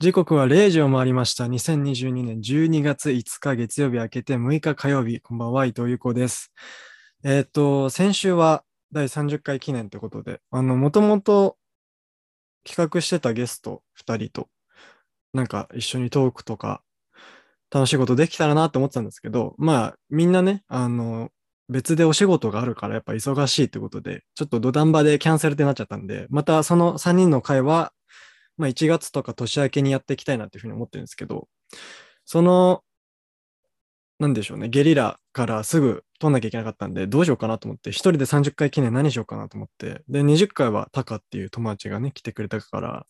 [0.00, 1.44] 時刻は0時を回りました。
[1.44, 5.20] 2022年12月5日月曜日明けて6日火曜日。
[5.20, 6.52] こんばんは、伊藤優子です。
[7.22, 11.56] えっ、と、先週は第30回記念ということで、あの、もともと
[12.64, 14.48] 企画してたゲスト2人と、
[15.32, 16.82] なんか一緒にトークとか、
[17.70, 21.30] 楽しいことできたらなって思ってたんですけど、まあ、みんなね、あの、
[21.68, 27.92] 別でお仕事があるからやっぱ忙しいってことで、ちょっと土壇場でキャンセルってなっちゃったんで、またその3人の会は
[28.56, 31.48] まあ、1月とか年明けにやっていきたいなっていうふうに思ってるんですけど、
[32.24, 32.82] その、
[34.20, 43.06] なんでしょうね、ゲリラからすぐ撮んなきゃいけなかったんで、どうしようかなと思って、一人で30回記念何しようかなと思って、で、20回はタカっていう友達がね、来てくれたから、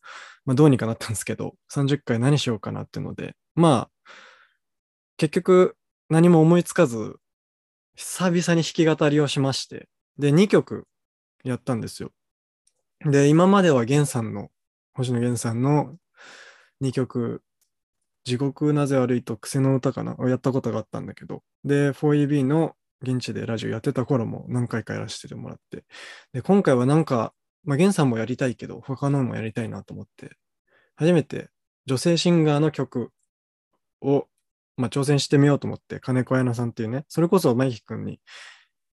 [0.46, 4.10] まあ、どうにかなったんですけど、30回何しようかなっていうので、まあ、
[5.18, 5.76] 結局
[6.08, 7.16] 何も思いつかず、
[7.96, 9.88] 久々に弾き語りをしまして、
[10.18, 10.86] で、2曲
[11.44, 12.10] やったんですよ。
[13.04, 14.50] で、今まではゲンさんの
[14.94, 15.96] 星野源さんの
[16.80, 17.42] 2曲、
[18.24, 25.84] 地獄なぜ悪いと癖の歌かなをやったことがあったんだけど、で、4EB の現地でラジオやってた頃も何回かやらせてもらって、
[26.32, 30.36] で、今回はなんか、まあ、源さんもやりたいけど、他のもやりたいなと思って、
[30.96, 31.48] 初めて
[31.86, 33.10] 女性シンガーの曲
[34.00, 34.26] を、
[34.76, 38.20] まあ、挑戦してみようと思って、金子彩菜さんっていうね、それこそマイキ君に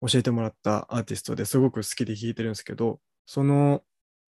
[0.06, 3.82] 教えてもらったアーティストですごく好きで弾いてるんですけど、その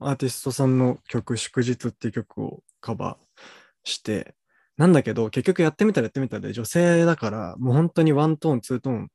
[0.08, 3.42] アーティストさんの曲、祝日っていう曲をカバー
[3.84, 4.34] して、
[4.76, 9.08] なんだけど、結局やってみたらやってみたで、女性だから、もう本当にワントーン、ツートーン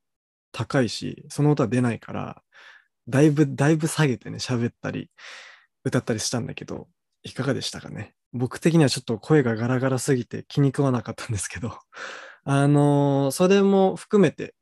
[0.52, 2.42] 高いし、その歌出ないから、
[3.08, 5.10] だいぶ、だいぶ下げてね、喋ったり、
[5.84, 6.88] 歌ったりしたんだけど、
[7.24, 8.14] いかがでしたかね？
[8.34, 11.78] 僕的にはちょっと声がガラガラすぎて気に食わなかったんですけど、
[12.44, 14.56] あのー、それも含めて、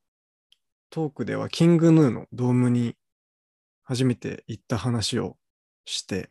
[0.89, 2.95] トークではキングヌーのドームに
[3.83, 5.37] 初めて行った話を
[5.85, 6.29] して、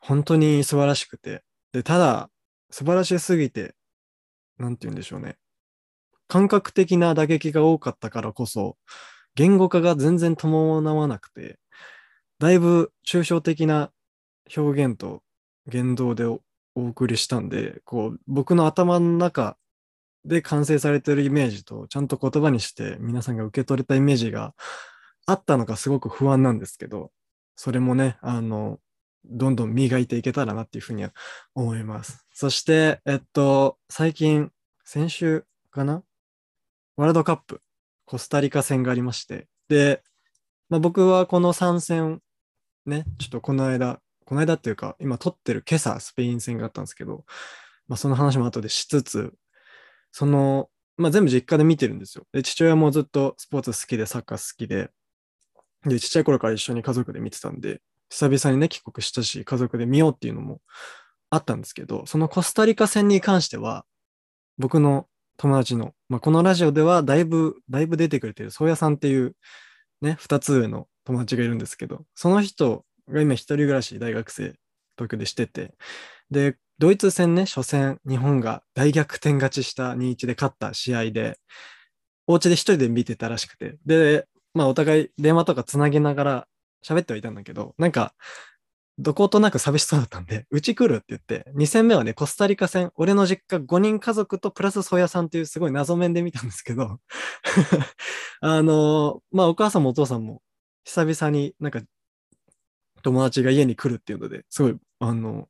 [0.00, 1.42] 本当に素晴らしくて、
[1.72, 2.30] で、ただ、
[2.70, 3.74] 素晴らしすぎて、
[4.58, 5.36] なんて言うんでしょうね。
[6.28, 8.76] 感覚的な打撃が多かったからこそ、
[9.34, 11.58] 言語化が全然伴わなくて、
[12.38, 13.90] だいぶ抽象的な
[14.56, 15.22] 表現と
[15.66, 16.40] 言動でお
[16.74, 19.56] 送りしたんで、こう、僕の頭の中
[20.24, 24.54] で完成されてるイメージと、ちゃんと言葉にして皆さんが受け取れたイメージが
[25.26, 27.10] あったのかすごく不安なんですけど、
[27.56, 28.80] それもね、あの、
[29.24, 31.12] どんどん磨いていけたらなっていうふうには
[31.54, 32.26] 思います。
[32.32, 34.50] そして、えっと、最近、
[34.84, 36.02] 先週かな？
[36.96, 37.62] ワールドカップ、
[38.04, 40.02] コスタリカ戦がありまして、で、
[40.68, 42.20] まあ、僕はこの3戦、
[42.86, 47.24] ね、ちょっとこの間、この間っていうか、今撮ってる今朝、スペイン戦があったんですけど、
[47.88, 49.34] まあ、その話も後でしつつ、
[50.12, 52.26] その、まあ、全部実家で見てるんですよ。
[52.32, 54.90] で、父親もずっとスポーツ好きで、サッカー好きで、
[55.84, 60.60] で、ちっちゃい頃から一緒に家族で見てたんで、久々にね、帰国したし、家族で見ようっていうのも
[61.30, 63.84] あったんですけど、そのコスタリカ戦に関しては、
[64.58, 65.06] 僕の
[65.36, 69.34] 友達の、まあ、このラジオではだいぶ、だいぶ出てくれてる、宗谷さんっていう
[70.00, 74.54] ね、二つ上の友達がいるんですけど、その人が今一人暮らし、大学生、
[74.96, 75.74] 東京でしてて、
[76.30, 81.38] で、ドイツ戦ね、初戦、日本が大逆転勝ちした2-1で勝った試合で、
[82.26, 86.48] お家で一人で見てたらしくて、で、まあお互い電話とかつなげながら
[86.86, 88.14] 喋ってはいたんだけど、なんか、
[88.98, 97.00] どことなく寂しそうだったんで、 うち来るって言って、2戦目はね、コスタリカ戦、俺の実家5人家族とプラスソヤさんっていうすごい謎面で見たんですけど
[98.40, 100.42] あのまあお母さんもお父さんも
[100.84, 101.80] 久々になんか
[103.04, 105.46] 友達が家に来るっていうので、すごい、あの、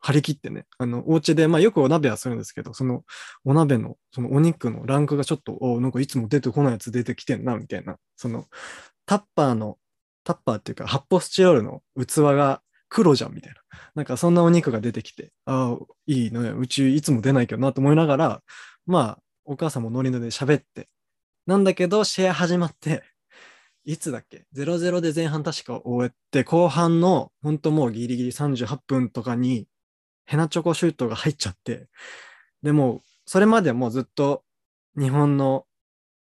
[0.00, 3.04] 張り切ってね、あの、お家で、まあよくお鍋はするんですけど、その
[3.44, 8.46] お鍋の、そのお肉のランクがちょっと、おなんかいつも出てこないやつ出てきてんな、みたいな、その、
[9.06, 9.78] タッパーの、
[10.30, 13.60] タッパーっていうか、発泡スチロールの器が黒じゃん、みたいな。
[13.94, 18.42] なんかそんなお肉が出てきて、ああ、いいね、うちいつも出ないけどなと思いながら、
[18.86, 20.88] まあ、お母さんもノリノリで喋って、
[21.46, 23.02] なんだけど、試合始まって、
[23.84, 29.66] いつだっけ ?00 で前半確か終えて、後半の、本当もうギリギリ38分とかに、
[30.26, 31.88] ヘナチョコシュートが入っちゃって、
[32.62, 34.44] でも、それまでもうずっと
[34.96, 35.66] 日本の、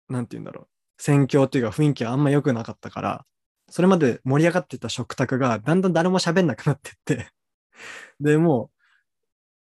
[0.10, 3.26] なんて言うんだろう、戦況っていうか雰囲気はあんま良くなかったから、
[3.70, 7.30] それまで盛り上がってた食卓がだんだん誰も喋んなくなってって。
[8.20, 8.72] で、も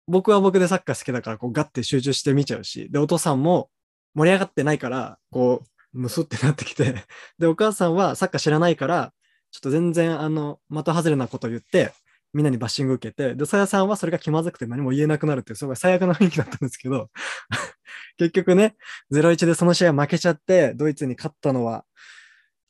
[0.08, 3.70] う、僕は僕でサッカー好きだから、こうガッて集中して見ちゃうし、で、お父さんも
[4.14, 7.04] 盛り上がってないから、こう、ムスってなってきて
[7.38, 9.12] で、お母さんはサッカー知らないから、
[9.50, 11.92] ちょっと全然、あの、的外れなこと言って、
[12.32, 17.10] みんなにバッシング受けて、で、さやさんはそれが気まずくて何も言えなくなるっていう、すごい最悪な雰囲気だったんですけど、
[18.18, 18.76] 結局ね、
[19.10, 21.84] 0-1でその試合負けちゃって、ドイツに勝ったのは、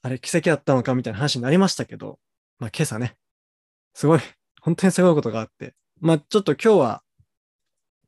[0.02, 2.19] あれ奇跡だったのかみたいな話になりましたけど、
[2.58, 3.17] まあ今朝ね、
[3.94, 4.20] すごい、
[4.61, 7.02] 本当にすごいことがあって、まあちょっと今日は、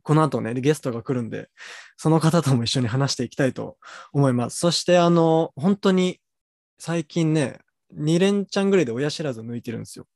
[0.03, 1.49] この後ね、ゲストが来るんで、
[1.97, 3.77] その方とも一緒に話していきたいと
[4.13, 4.59] 思います。
[4.59, 6.19] そして、あの、本当に
[6.79, 7.61] 最近ね、
[7.97, 10.07] 2連チャンぐらいで親知らず抜いてるんですよ。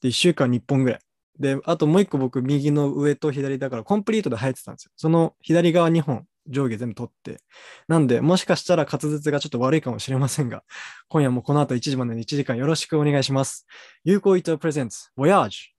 [0.00, 1.00] で、1週間に1本ぐらい。
[1.38, 4.92] で、あともう1個僕、右の上と左だからコンプリートで生えてたんですよ。
[4.96, 7.40] その左側2本、上下全部取って。
[7.88, 10.62] なんで、もしかしたら滑舌がちょっと悪いかもしれませんが、
[11.08, 13.66] 今夜もこの後1時までに1時間よろしくお願いします。
[14.04, 15.76] 有効伊藤プレゼンツ、Voyage。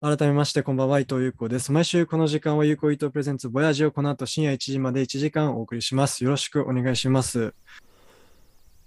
[0.00, 1.72] 改めまして、こんばんは、伊藤優子です。
[1.72, 6.24] 毎週この時間は有効伊藤プレゼンツ、Voyage をこの後深夜1時まで1時間お送りします。
[6.24, 7.54] よろしくお願いします。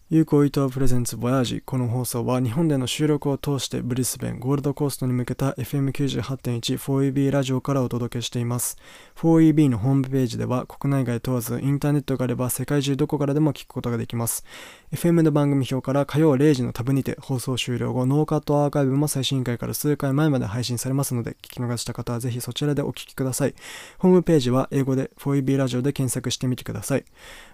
[0.10, 8.78] 有効伊藤プレゼンツボヤージこの放送は日本での収録を通してブリスベンゴールドコーストに向けた FM98.1 4EB ラジオからお届けしています。
[9.18, 14.46] 4EB のホームページでは国内外問わずインターネットがあれば世界中どこからでも聞くことができます。
[14.94, 23.56] FM の番組表から火曜0時のタブにて放送終了後ノーカットアーカイブも最新回から数回前まで配信されますので聞き逃した方はぜひそちらでお聞きください。
[23.98, 27.04] ホームページは英語で 4EB ラジオで検索してみてください。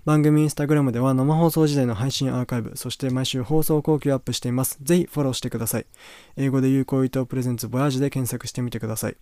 [0.05, 4.77] 番組インスタグラムでは生放送時代の配信アーーカイブ、そして毎週放送後期をアップしています。
[4.81, 5.85] ぜひフォローしてください。
[6.37, 9.17] 英語で有効伊藤プレゼンツボヤージで検索してみてください。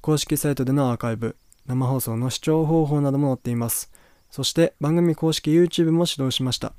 [0.00, 3.90] 公式サイトでのアーカイブ、生放送の視聴方法なども載っています。
[4.30, 6.72] そして番組公式 YouTube も始動しました。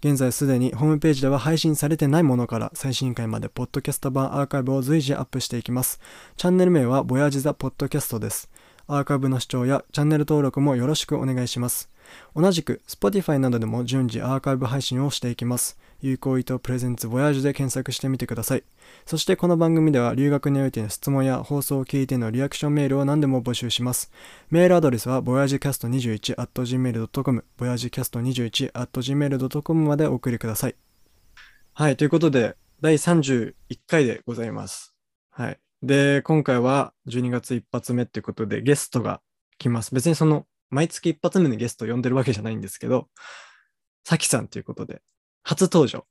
[0.00, 6.00] 現在すでにホームページでは配信されてないものから最新回までポッドキャスト版アーカイブを随時アップしていきます。
[6.36, 8.48] チャンネル名はボヤージザポッドキャストです。
[8.86, 11.90] アーカイブの視聴やチャンネル登録もよろしくお願いします。
[12.34, 15.78] 同じく Spotify などでも順次アーカイブ配信をしていきます。
[16.00, 18.62] 有効意図プレゼンツボヤージュで検索してみてください。
[19.04, 24.12] そしてこの番組では留学においての質問や放送を聞いてのリアクションメールを何でも募集します。
[24.50, 30.76] メールアドレスは voyagecast21.gmail.com voyagecast21.gmail.com までお送りください。
[31.74, 33.54] はい、ということで第31
[33.88, 34.94] 回でございます。
[35.30, 35.58] はい。
[35.82, 39.20] で、今回は12月一発目っていうことでゲストが
[39.58, 39.94] 来ます。
[39.94, 43.08] 別にその毎月一発目のゲストを呼んでるわけじゃないんですけど、
[44.04, 45.02] さきさんということで、
[45.42, 46.06] 初登場。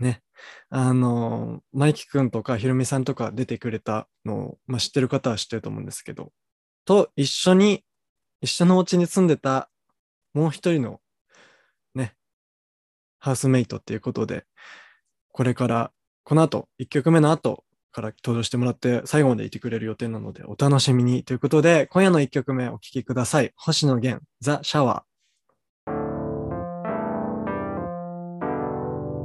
[0.00, 0.22] ね。
[0.70, 6.32] あの、マイキくんとかひろみさんとか出てくれたのを、まあ、知ってる方は知ってると思うんですけど、
[6.84, 7.84] と一緒に、
[8.40, 9.70] 一緒のお家に住んでた
[10.34, 11.00] もう一人の
[11.94, 12.14] ね、
[13.18, 14.44] ハウスメイトっていうことで、
[15.30, 15.92] これから、
[16.24, 23.52] この後、一曲目の後から登場してもらって、最後までいてくれる予定なので、お楽しみにということで、今夜の一曲目お聴きください。
[23.56, 25.04] 星野源、ザ・シャワ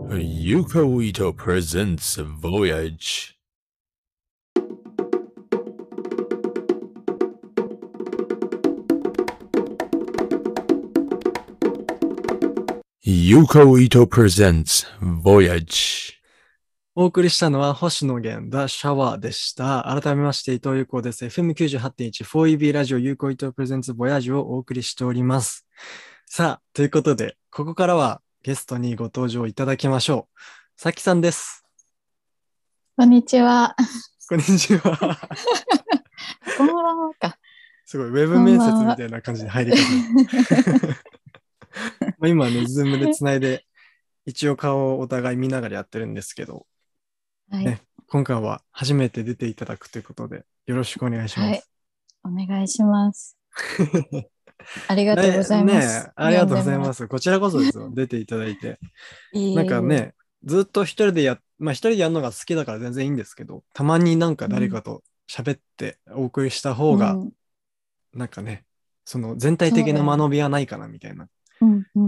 [0.09, 3.33] Yuko Ito presents Voyage.
[13.05, 16.16] Yuko Ito presents Voyage.
[16.99, 19.83] お送りしたのは星野源、ザ・シャワーでした。
[19.83, 21.25] 改めまして、伊藤優子です。
[21.25, 25.67] FM98.1 4EB ラジオ有効伊藤プレゼンツボヤージュをお送りしております。
[26.25, 30.39] さあ、ということで、ここからはゲストにご登場いただきましょう。
[30.75, 31.63] さきさんです。
[32.95, 33.75] こんにちは。
[34.27, 35.19] こんにちは。
[36.57, 37.37] こんばんはか。
[37.85, 39.77] すごい、ウェブ面接みたいな感じで入り方。
[42.17, 43.67] まあ今ね、ズームでつないで、
[44.25, 46.65] 一応顔をお互い見ながらやってるんですけど、
[47.49, 51.49] はい、ね今回は初めて出ていただくということで、よろしくお願いします。
[51.49, 51.63] はい
[52.23, 53.37] お願いします。
[54.87, 56.05] ありがとうございます。
[56.05, 57.07] ねありがとうございます。
[57.07, 57.89] こちらこそですよ。
[57.93, 58.79] 出ていただいて。
[59.33, 59.81] なんか。
[59.81, 60.13] ね、
[60.43, 67.31] ずっと一人でや、まあ一人でやるのが好きだから全然いいんですけど、たまになんか誰かと喋ってお送りした方が、うん
[68.13, 68.65] なんかね、
[69.05, 71.29] その全体的な間延びはないかなみたいな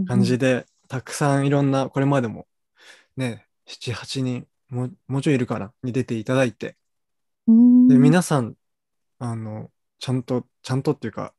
[0.08, 2.48] 感じで、たくさんいろんな、これまでも
[3.15, 6.78] ね、7、8人、もうもうちょいいるかな、に出ていただいて、
[7.48, 8.56] うんで、皆さん、
[9.18, 11.34] あの、ちゃんと、ちゃんとっていうか、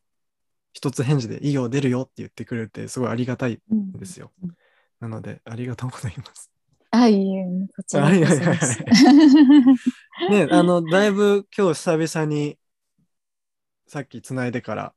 [0.73, 4.51] 一つ返事でいいよ、出るよって言ってくれて、すごいありがたいうんですようん。
[5.01, 6.51] なので、ありがとうございます。
[6.91, 7.45] あ、いいえ、
[7.75, 8.33] こちらこそです。
[8.33, 9.73] はいはいは
[10.29, 12.59] い ね、あの、だいぶ今日久々に、
[13.87, 14.95] さっきつないでから、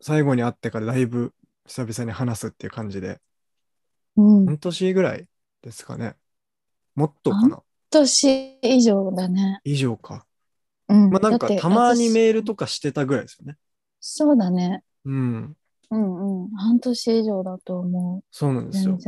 [0.00, 1.32] 最後に会ってからだいぶ
[1.66, 3.20] 久々に話すっていう感じで、
[4.16, 4.46] うん。
[4.46, 5.28] 半年ぐらい
[5.62, 6.16] ですかね。
[6.94, 7.62] もっとかな？
[7.90, 9.60] 年以上だね。
[9.64, 10.26] 以上か。
[10.88, 11.10] うん。
[11.10, 13.56] まあなんかたまに私メールとかしてたぐらいですよね。
[14.00, 14.82] そうだね。
[15.04, 15.56] うん。
[15.90, 16.50] うんうん。
[16.50, 18.24] 半年以上だと思う。
[18.30, 18.98] そうなんですよ。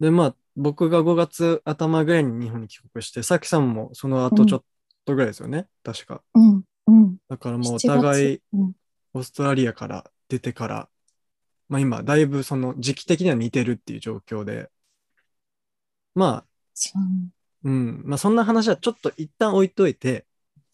[0.00, 4.62] で、まあ僕が5月頭ぐらいに日本に帰国して、さきさんもその後ちょっ
[5.04, 5.66] とぐらいですよね。
[5.82, 6.22] 確か。
[6.34, 7.16] うんうん。
[7.28, 8.72] だからもうお7月互いうん
[9.14, 10.88] オーストラリアから出てから、
[11.68, 14.70] まあ今だいぶその時期的には似てるっていう状況で、
[16.14, 16.51] まあ、そ
[17.64, 20.26] ううん、まあそんな話はちょっと一旦置いといて、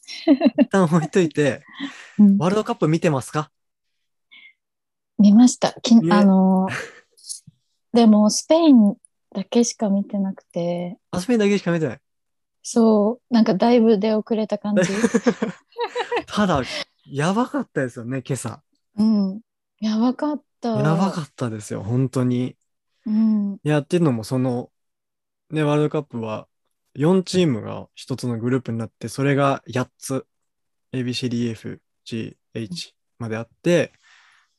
[0.59, 1.65] 一旦置いといて、
[2.19, 3.51] うんワールドカップ見てますか？
[5.19, 5.73] 見ました。
[5.83, 6.69] きねあの、
[7.93, 8.95] でもスペイン
[9.35, 12.01] だけしか見てなくて、あスペインだけしか見てない。
[12.63, 14.83] そう、なんかだいぶ出遅れた感じ。
[16.27, 16.63] ただ、
[17.07, 18.63] やばかったですよね、今朝。
[18.97, 19.41] うん。
[19.81, 20.71] やばかった。
[20.71, 22.57] やばかったですよ、本当に。
[23.07, 23.55] うん。
[23.65, 24.71] いやっていうのも、その、
[25.51, 26.47] ね、ワールドカップは
[26.97, 30.27] 4チームが一つのグループになって、それが8つ、
[30.93, 33.93] ABCDF、G、H まであって、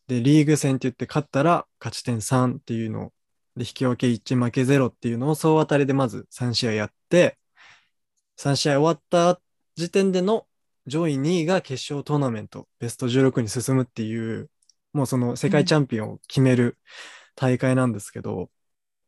[0.07, 3.13] で、リーグ戦って言って勝ったら勝ち点3っていうのを、
[3.55, 7.37] で、引き分け1、負け0っていうのを総当たりでまず3試合やって、
[8.37, 9.41] 3試合終わった
[9.75, 10.47] 時点での
[10.87, 14.49] 上位2位が決勝トーナメント、ベスト16に進むっていう、
[14.93, 16.77] もうその世界チャンピオンを決める
[17.35, 18.49] 大会なんですけど、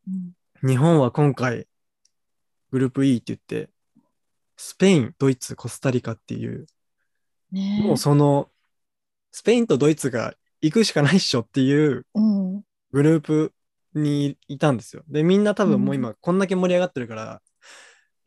[0.06, 0.68] うん。
[0.68, 1.66] 日本は今回、
[2.72, 3.70] グループ E って言って、
[4.56, 6.66] スペイン、ドイツ、コスタリカっていう、
[7.52, 8.48] ねえもうその、
[9.30, 12.62] スペインとドイツが行くしかないっしょっていううん。
[12.92, 13.52] グループ
[13.94, 15.02] にいたんですよ。
[15.08, 17.42] で、みんな多分もうう今こんだけ盛り上がってるから、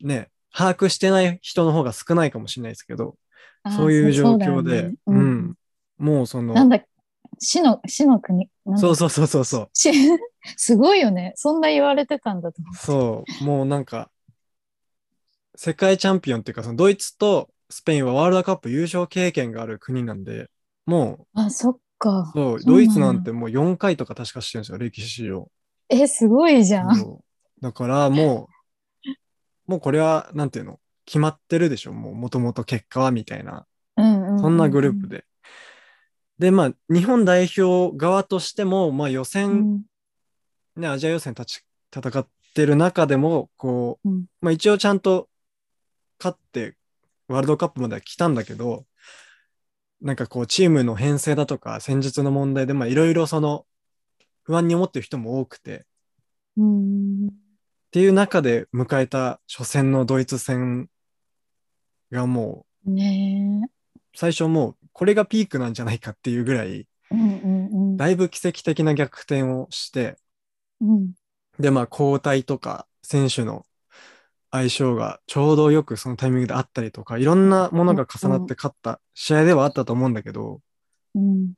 [0.00, 3.16] ね、把握してない人の方が少ないかもしれないですけど、
[3.76, 5.54] そういう状況で、ねううんん、
[5.98, 6.80] もうその、なんだ、
[7.38, 8.48] 死の、死の国？
[8.76, 9.70] そうそうそうそうそう。
[9.72, 9.90] し
[10.56, 11.32] すごいよね。
[11.34, 14.10] そんな言われてたんだと思そう、もうなんか、
[15.56, 20.50] 世界チャンピオンっていうか、そのドイツとスペインはワールドカップ優勝経験がある国なんで、
[20.84, 21.40] もう。
[21.40, 22.38] あ、そっかう、。
[22.38, 25.50] そう、ドイツなんてもう4回とか確かしてるんですよ、歴史上。
[25.88, 27.18] え、すごいじゃん。
[27.60, 28.48] だからも
[29.04, 29.10] う、
[29.70, 33.66] もうこれは、なんていうの、決まってるでしょ、もう元々結果はみたいな。
[33.96, 35.08] そんなグループ。
[35.08, 35.24] で。
[36.38, 39.82] で、まあ、日本代表側としても、まあ予う選、ん。
[40.76, 45.28] ね、アジア予選立ち戦ってる中でも、こう、うんまあ一応ちゃんと
[46.18, 46.76] 勝って
[47.28, 48.84] ワールドカップまでは来たんだけど、
[50.00, 53.66] なんかこうチームの編成だとか戦術の問題で、まあいろいろその
[54.42, 55.82] 不安に思ってる人も多くて、っ
[56.58, 57.30] うん。
[57.90, 60.88] ていう中で迎えた初戦のドイツ戦
[62.10, 62.66] がも。
[62.86, 62.90] う
[64.14, 67.96] 最初もうこれがピークなんじゃないかっていうぐらい、うんうんうん。
[67.96, 70.16] だいぶ奇跡的な逆転をして、
[70.80, 71.12] うん。
[71.58, 73.64] で、まあ、交代とか、選手の
[74.56, 80.60] 相性がちょうどよくそのタイミングであったりとか、いろんなものが重なって勝った試合ではあったと思うんだけど、
[81.14, 81.52] うん。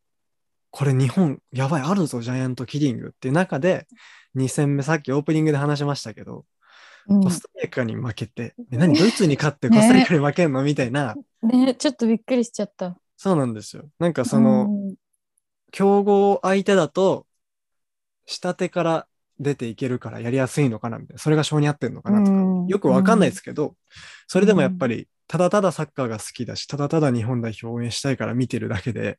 [0.70, 3.86] これ日本、やばい、あるぞ、ジャイアントキリングっていう中で、
[4.36, 6.44] 2戦目、さっきオープニングで話しましたけど、
[7.08, 12.98] うんコスタリカに負けて、え何、ドイツに勝って コスタリカに負けんのみたいな、ねちょっとびっくりしちゃった。
[13.16, 13.88] そうなんですよ。
[13.98, 14.94] なんかその、うん
[15.70, 17.26] 強豪相手だと、
[18.26, 19.07] 下手から
[19.40, 21.18] 出ていけるからやりやすいのかなみたいな。
[21.18, 23.76] それが性に合ってんのかなとか、うんよくわかんないですけど、
[24.26, 29.18] それでもやっぱり、ただただサッカーが好きだし、ただただ日本代表を応援したいから見てるだけで、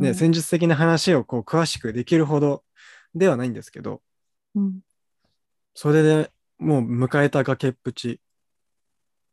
[0.00, 2.64] ね、戦術的な話をこう詳しくできるほど
[3.14, 4.02] ではないんですけど、
[4.54, 4.80] うん
[5.74, 8.20] それでもう迎えた崖っぷち。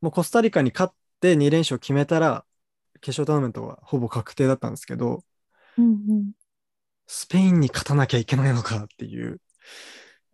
[0.01, 2.45] もうコスタリカに勝って2連勝決めたら、
[3.01, 5.23] 決勝トーナメントはほぼ確定だったんですけど、
[5.77, 6.31] うん
[7.07, 9.39] スペインに勝たなきゃいけないのかっていう。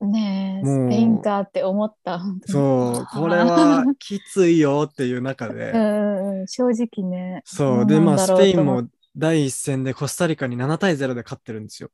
[0.02, 2.20] うんねえ、スペインかって思った。
[2.46, 7.42] そう、これは きついよっていう中うで、んうん、正直ね。
[7.46, 11.90] そう、どで、まあ、スペインも第一戦でコスタリカに7対0で勝ってるんですよ。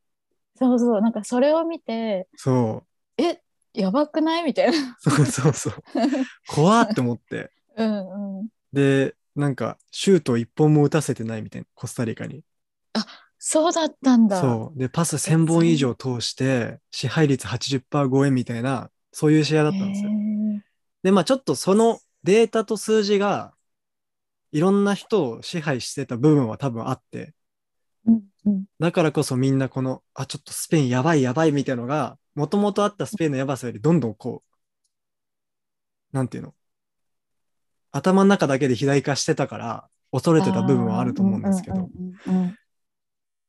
[0.55, 2.84] そうそう、なんかそれを見て、そ
[3.17, 3.41] え、
[3.74, 4.43] やばくない？
[4.43, 4.98] みたいな。
[5.05, 5.74] う、そうそうそう。
[6.48, 7.51] 怖って思って。
[7.77, 8.48] うんうん。
[8.74, 12.43] で、なんか、シュート一本も打たせてないみたいな、コスタリカに。
[13.39, 14.39] そうだったんだ。
[14.39, 14.77] そう。
[14.77, 20.12] で、パス1000本以上通して、支配率80%超えみたいな、そういう試合だったんですよ。
[21.03, 23.53] で、まあちょっとそのデータと数字が、
[24.51, 27.34] いろんな人を支配してた部分は多分あって、
[28.05, 28.65] うんうん。
[28.77, 34.43] だからこそみんなこの、あ、ちょっとスペインやばいやばいみたいのが、もともとあったスペインのやばさよりどんどんこ
[36.12, 36.53] う、なんていうの
[37.91, 41.89] 頭の中だけで肥大化してたから、恐れてた部分はあると思うんですけど、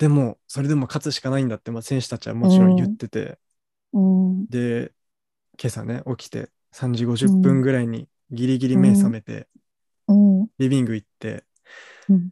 [0.00, 3.38] でも、それでも勝つしかないんだって、まあ、選手たちはもちろん言ってて、
[3.92, 4.30] うん。
[4.30, 4.92] うんで、
[5.60, 9.48] 今朝ね、起きて3時50分ぐらいにギリギリ目覚めて、
[10.08, 10.12] う
[10.44, 10.50] ん。
[10.58, 11.44] リビング行って、
[12.08, 12.30] うん。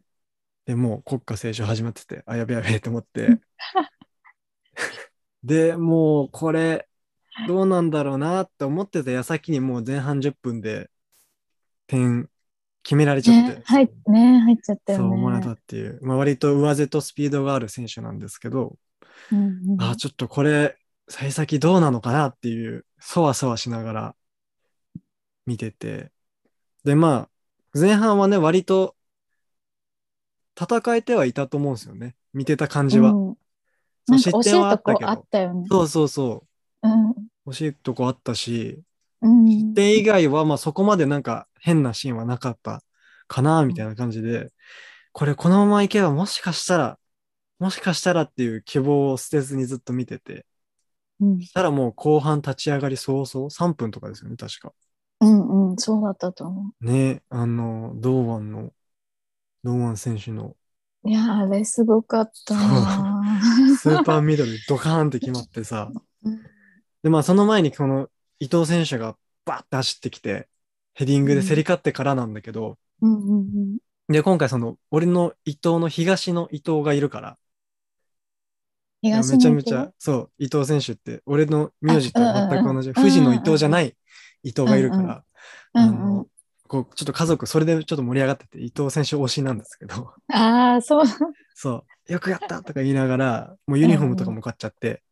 [0.65, 3.29] で、もう国歌斉唱始まってて、あ、やべやべと思っうて。
[3.33, 3.41] ん。
[5.43, 6.87] で、もうこれ、
[7.47, 10.91] どうなんだろうなって思ってた矢先にもう前半10分で
[11.87, 12.29] 点
[12.83, 15.05] 決められちゃって、ね、はい、ね、入っちゃったよね。
[15.05, 18.77] そう思われたっていう、まあ、割と上背とスピードがある選手なんですけど、
[19.31, 19.39] うん
[19.73, 24.15] うんあ、ちょっとこれ、幸先どうなのかなっていう、そわそわしながら
[25.45, 26.11] 見てて。
[26.83, 27.27] で、ま
[27.73, 28.95] あ、前半はね、割と
[30.59, 32.15] 戦えてはいたと思うんですよね。
[32.33, 33.11] 見てた感じは。
[33.11, 33.35] うん
[34.09, 35.65] そうなんか惜しいとこあったよね。
[35.69, 36.43] そうそうそ
[36.81, 36.87] う。
[36.87, 37.13] うん。
[37.47, 38.81] 惜しいとこあったし、
[39.21, 39.73] うん。
[39.73, 42.83] で以外はまあそこまでなんか変なシーンはなかった
[43.27, 44.51] かなみたいな感じで、
[45.11, 46.99] これこのままいけばもしかしたら、
[47.59, 50.45] もしかしたらっていう希望を捨てずにずっと見てて、
[51.19, 51.39] うん。
[51.39, 54.73] そしたらもう後半立ち上がり早々、3分とかですよね、確か。
[55.21, 58.71] うんうん、そうだったと思ね、あの、堂安の、
[59.63, 60.55] 堂安選手の。
[61.03, 61.09] う。
[61.09, 63.21] いや、あれすごかったな
[63.77, 65.91] スーパーミドルドカーンって決まってさ、
[66.23, 66.41] うん。
[67.03, 70.47] で、まあその前にこの伊藤選手がバーって走ってきて、
[70.93, 73.77] ヘディングで競り勝ってからなんだけど、うんうんうん。
[74.07, 77.37] で、今回その、俺の伊藤の東の伊藤がいるから、
[79.01, 83.95] いや東めちゃめちのゃ、そう、伊藤選手って、俺の名字と全く同じ、富士の伊藤じゃない
[84.43, 85.23] 伊藤がいるから、うんうん
[85.73, 86.27] あの、
[86.67, 91.05] こう、ちょっと家族、それでちょっと盛り上がってて、伊藤選手推しなんですけど、ああ、そう。
[91.53, 95.03] そう、よくやったとか言いながら、もうユニフォームとかも買っちゃって、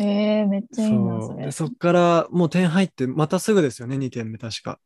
[0.00, 1.34] ええめっちゃいいな、そ。
[1.34, 1.52] れで、。
[1.52, 4.78] そっからもう点入って、またすぐですよね、2点目確か。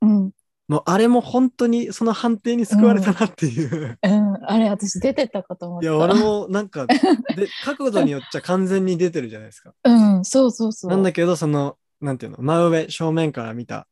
[0.00, 0.30] うん。
[0.68, 3.98] もうあれも本当にその判定に救われたなっていう。
[4.02, 4.36] うん。
[4.46, 5.86] あれ、私出てたかと思った。
[5.86, 6.86] いや、俺もなんか、
[7.36, 9.74] で、角度によっちゃ完全に出てるじゃないですか。
[9.84, 10.90] うん、そうそうそう。
[10.90, 13.86] なんだけど、その、なんていうの、真上、正面から見た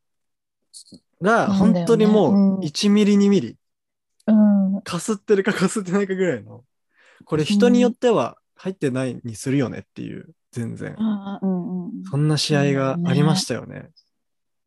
[1.21, 3.57] ら、なんだよね本当にもうんう1ミリ、2ミリ、
[4.27, 4.33] う
[4.79, 4.83] ん。
[4.83, 6.65] かすってるかかすってないかぐらいの、
[7.25, 10.95] これ人によっては入ってないにするよねっていう、全然。
[10.99, 13.91] ああ、うんうんそんな試合がありましたよね。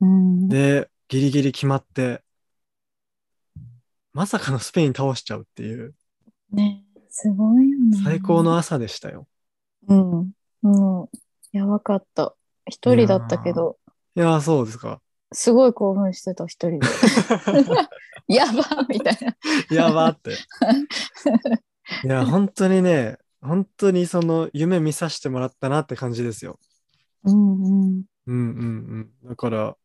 [0.01, 0.49] うん。
[0.49, 2.21] で、ギリギリ決まって、
[4.13, 5.95] まさかのスペイン倒しちゃうっていう、
[6.51, 7.97] ね、すごいよね。
[8.03, 9.27] 最高の朝でしたよ。
[9.87, 10.31] うん。
[10.61, 11.17] もう、
[11.57, 12.35] やばかった。
[12.65, 13.77] 一人だったけど、
[14.15, 15.01] いやー、そうですか。
[15.31, 16.87] すごい興奮してた、一人で。
[18.27, 19.17] やばみたい
[19.69, 19.75] な。
[19.75, 20.31] やばって。
[22.03, 26.59] いや、本当にね、本当にその夢見させてもらったなって感じですよ。
[27.25, 28.03] うんうん。
[28.25, 29.29] うんうんうん。
[29.29, 29.77] だから、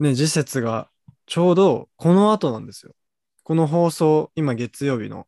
[0.00, 0.88] ね、次節が
[1.26, 2.94] ちょうどこの後なんですよ。
[3.42, 5.26] この放送、今月曜日の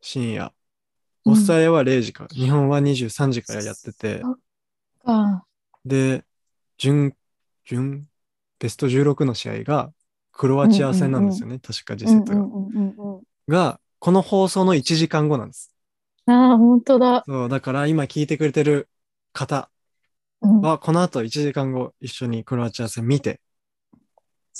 [0.00, 0.52] 深夜。
[1.24, 4.22] オーストラリアは0時から、日本は23時からやってて、
[5.04, 5.44] か。
[5.84, 6.24] で、
[6.78, 7.14] 準、
[7.64, 8.08] 準、
[8.58, 9.92] ベスト16の試合が
[10.32, 11.60] クロアチア戦なんですよね。
[11.60, 12.40] 確か次節が。
[12.40, 15.71] うんうんうんうんが、この放送の1時間後なんです。
[16.26, 16.34] うん。
[16.34, 17.24] ああ、本当だ。
[17.26, 18.88] そう、だから今聞いてくれてる
[19.32, 19.70] 方
[20.42, 23.40] うんは、この後1時間後一緒にクロアチア戦見て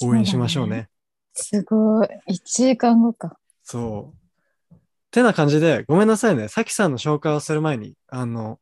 [0.03, 0.89] 応援しましょうね。
[1.35, 2.09] すごい。
[2.29, 3.37] 1時間後か。
[3.63, 4.77] そう。
[5.11, 6.49] てな感じで、ごめんなさいね。
[6.49, 8.59] さきさんの紹介をする前に、あの、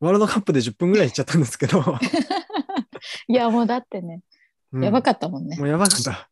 [0.00, 1.82] ワールドカップで10分ぐらいいっちゃったんですけど、
[3.28, 4.20] いや、もうだってね、
[4.72, 5.64] うんやばかったもんねも。
[5.64, 6.28] うやばかった。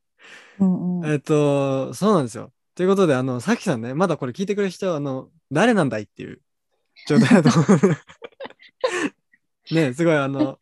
[0.59, 1.13] うんうん。
[1.13, 2.53] えっと、そうなんですよ。
[2.75, 6.41] ということで、あの、さきさんね、まだこれ聞いてくれる人は、あの、誰なんだいっていう
[7.07, 7.97] 状態だと思う。
[9.75, 10.59] ね、すごい、あの、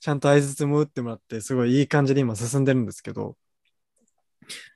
[0.00, 3.36] ちゃんと相槌も打ってもらって、すごいいい感じで今進んでるんですけど、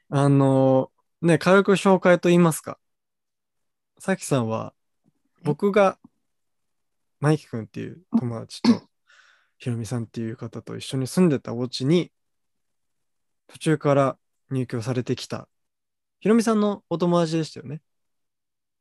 [0.08, 2.78] あの、ね、軽く紹介と言いますか。
[3.98, 4.74] さきさんは、
[5.42, 5.98] 僕が、
[7.20, 8.88] マイキ君っていう友達と、
[9.58, 12.10] ひろみさんっていう方と一緒に住んでたお家に、
[13.48, 14.18] 途中から
[14.50, 15.48] 入居されてきた、
[16.20, 17.82] ひろみさんのお友達でしたよね。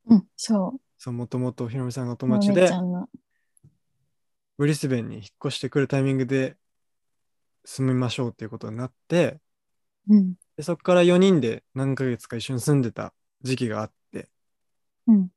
[0.07, 0.81] うん、そう。
[0.97, 2.69] そう、もともとひろみさんがお友達で。
[4.57, 6.57] ブリスベンに引っ越してくるタイミングで
[7.63, 9.39] 住みましょうっていうことになって、
[10.09, 10.33] うん。
[10.55, 14.29] でそこから4人で何ヶ月か一緒に住んでた時期があって、
[15.05, 15.29] うん。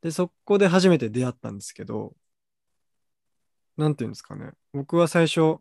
[0.00, 2.16] で、そこで初めて出会ったんですけど、
[3.76, 4.52] なんていうんですかね。
[4.72, 5.58] 僕は最初、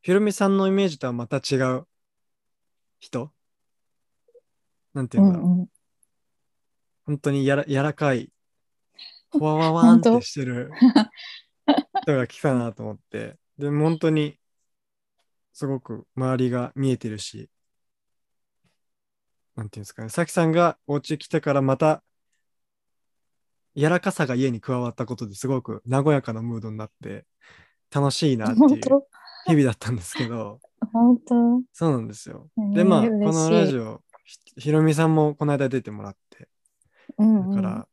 [0.00, 1.86] ひろみさんのイメージとはまた違う
[2.98, 3.30] 人？
[4.94, 5.48] なんてういうんだろう。
[5.48, 5.66] んうん。
[7.04, 8.30] 本当にやら柔らかい、
[9.30, 10.70] ほ わわわんってしてる
[12.02, 14.38] 人が来たなと思って、で、本当に
[15.52, 17.50] すごく周りが見えてるし、
[19.56, 22.02] なんていうんですかね、さきさんがお家来てからまた
[23.74, 27.26] 柔らかさが家に加わったことですごく和やかなムードになって
[27.90, 28.80] 楽しいなっていう
[29.46, 30.60] 日々だったんですけど、
[30.92, 31.62] 本当？
[31.72, 32.48] そうなんですよ。
[32.72, 36.31] えで、まあ、このラジオ、ひひろみさんもこの間出てもらって、
[37.18, 37.88] うんうんだから、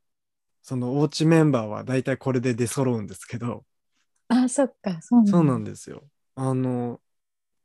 [0.62, 3.65] そのおうちメンバーは大体これで出揃うんですけど、
[4.27, 6.03] あ、そっか、そうなんだそうなんですよ。
[6.36, 7.01] あの、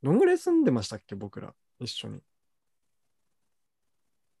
[0.03, 2.21] どんぐらい住んでましたっけ、僕ら、一緒に。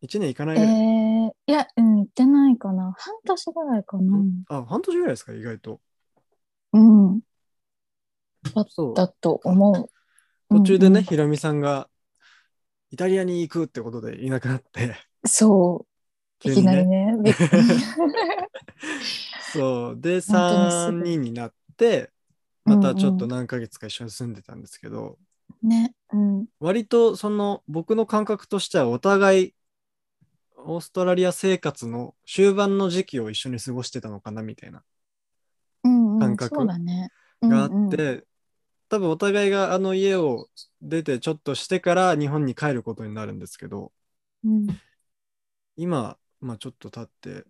[0.01, 0.73] 1年いかないえぐらい。
[0.73, 2.93] ー、いや、うん、行ってないかな。
[2.97, 4.23] 半年ぐらいかな。
[4.49, 5.81] あ、半年ぐらいですか、意外と。
[6.73, 7.21] うん。
[8.53, 8.93] だそう。
[8.93, 9.89] だと思う。
[10.49, 11.89] 途中でね、うんうんひろみさんが
[12.91, 15.94] イタリアに行くってことでいなくなって、そう。
[16.39, 17.13] 急にいきなりね。
[19.53, 19.99] そう。
[19.99, 22.11] で、本当にすぐ3人になって、
[22.65, 25.17] またちょっとうん何ヶ月か一緒に住んでたんですけど、
[25.61, 25.93] ね。
[26.11, 26.45] うん。
[26.59, 29.53] 割とその僕の感覚としてはお互い
[30.57, 34.83] オーストラリア生活の終盤の時期を一緒に過ごしてたのかなみたいな
[35.83, 36.19] うん、うん。
[36.19, 36.65] 感覚。
[37.41, 38.23] があって、うんうん
[38.87, 40.47] 多分お互いがあの家を
[40.79, 43.91] 出てちょっとしてから日本に帰ることになるんですけど
[44.43, 44.67] うん
[45.75, 47.43] 今、まあ、ちょっと経って、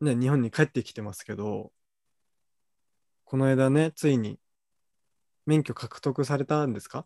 [0.00, 1.72] ね、日本に帰ってきてますけど
[3.26, 4.38] この間ねついに
[5.44, 7.04] 免許獲得されたんですか？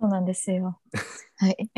[0.00, 0.80] そうなんですよ。
[1.36, 1.70] はい。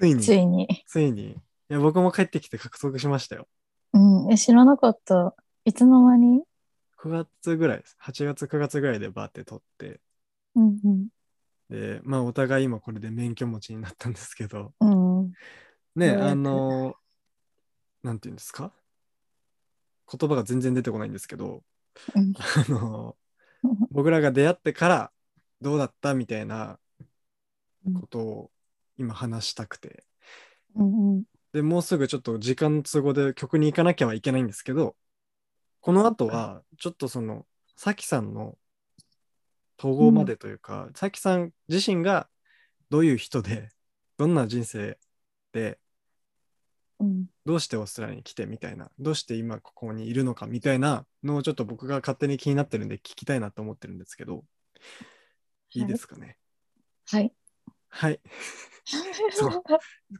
[0.00, 0.22] ついに？
[0.22, 0.68] ついに。
[0.86, 1.32] ついに？
[1.32, 1.34] い
[1.68, 3.46] や僕も帰ってきて獲得しましたよ
[3.92, 4.32] うん。
[4.32, 5.34] え知らなかった。
[5.66, 6.42] いつの間に
[6.96, 7.96] ？9月ぐらいです。
[7.98, 10.00] 8月、9月ぐらいでバーって取って、
[10.54, 11.08] うんうん。
[11.68, 15.32] で、まあお互い今これで免許持ちになったんですけど、うん。
[15.94, 16.94] ね、あの、
[18.08, 18.72] なんていうんですか？
[20.10, 21.62] 言葉が全然出てこないんですけど、
[22.14, 22.32] うん。
[22.38, 23.18] あの、
[23.90, 25.12] 僕らが出会ってから
[25.60, 26.78] どうだったみたいな
[27.92, 28.50] ことを
[28.96, 30.04] 今話したくて、
[30.74, 31.24] うんうん。
[31.52, 34.96] で、もうすぐちょっと時間の都合で曲に行かなきゃはいけないんですけど、
[35.82, 37.44] この後はちょっとその、
[37.76, 38.56] さきさんの
[39.78, 42.30] 統合までというか、さきさん自身が
[42.88, 43.68] どういう人で、
[44.16, 44.98] どんな人生
[45.52, 45.78] で、
[47.00, 47.26] うん。
[47.44, 54.44] どうしてオーストラリアに来てみたいな、どうして今ここにいるのかみたいなのをちょっと僕が勝手に気になってるんで聞きたいなと思ってるんですけど、
[55.74, 56.36] いいですかね？
[57.10, 57.32] はい。
[57.88, 58.20] はい。
[59.32, 59.62] そう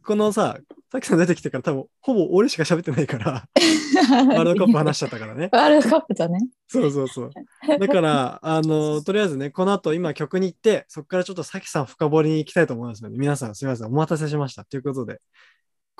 [0.04, 0.58] このさ、
[0.92, 3.48] さきさん出てきてから多分ほぼ俺しか喋ってないから、
[4.28, 5.48] ワールドカップ話しちゃったからね。
[5.52, 6.38] ワールドカップだね。
[6.66, 7.30] そうそうそう。
[7.78, 14.64] だから、あの、とりあえずね、この後今曲に行って、そこからちょっとさきさん深掘りに行きたいと思いますので、皆さんすみません、お待たせしました。
[14.64, 15.20] ということで、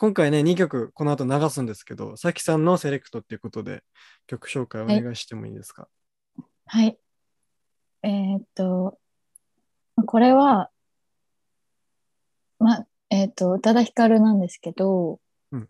[0.01, 3.83] 今回ね、2曲この後流すんですけど、さきさんのセレクトっていうことで、
[4.29, 5.89] 曲紹介お願いしてもいいですか？
[6.67, 6.97] はい。
[8.05, 8.97] えーっと、
[10.07, 10.71] これは、
[12.61, 15.19] ま、えーっと、宇多田ヒカルなんですけど、
[15.51, 15.69] うん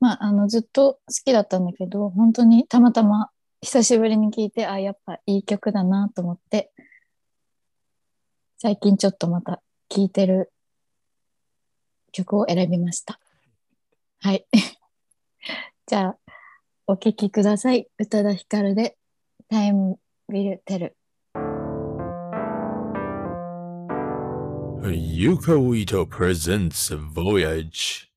[0.00, 3.28] まあ、あの、ずっと好きだったんだけど、本当にたまたま
[3.60, 6.72] 久しぶりに聴いて、あ、やっぱいい曲だなと思って、
[8.56, 10.54] 最近ちょっとまた聴いてる
[12.10, 13.18] 曲を選びました。
[14.20, 14.46] はい。
[15.86, 16.18] じゃあ、
[16.86, 17.88] お聞きください。
[17.98, 18.96] 宇多田ヒカルで、
[19.48, 20.96] タイムウィルテル。
[24.92, 28.09] ユカウイトプレゼンツ・ヴォヤジ。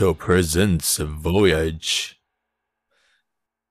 [0.00, 2.14] カウイト presents Voyage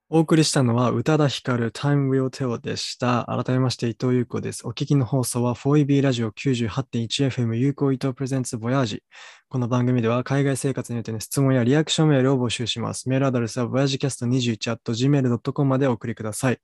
[0.09, 3.25] お送りしたのは宇多田ヒカル Time Will Tell でした。
[3.25, 4.67] 改めまして伊藤優子です。
[4.67, 9.01] お聞きの放送は 4EB ラジオ 98.1FM 有効伊藤プレゼンツボヤージ。
[9.49, 13.09] この番組では海外生活によっての質問やリアクションメールを募集します。
[13.09, 16.59] メールアドレスは voyagecast21.gmail.com までお送りください。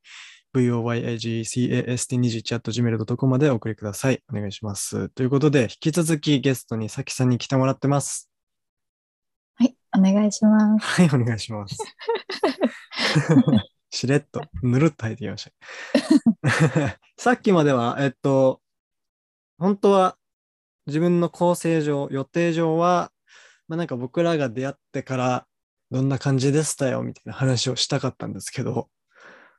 [0.56, 4.22] voyagecast21.gmail.com までお送りください。
[4.32, 5.10] お願いします。
[5.10, 8.30] ということで、引き続きゲストにさきさんに来てもらってます。
[9.56, 10.86] はい、お願いします。
[10.86, 11.78] はい、お願いします。
[13.90, 15.50] しれっと、ぬるっと入ってきまし
[16.44, 17.00] た。
[17.18, 18.62] さっきまでは、えっと、
[19.58, 20.18] 本当は
[20.88, 23.12] 自分の構成上、予定上は、
[23.68, 25.48] まあ、なんか僕らが出会ってから
[25.92, 28.90] どんな感じでしたよみたいな話をしたかったんですけど、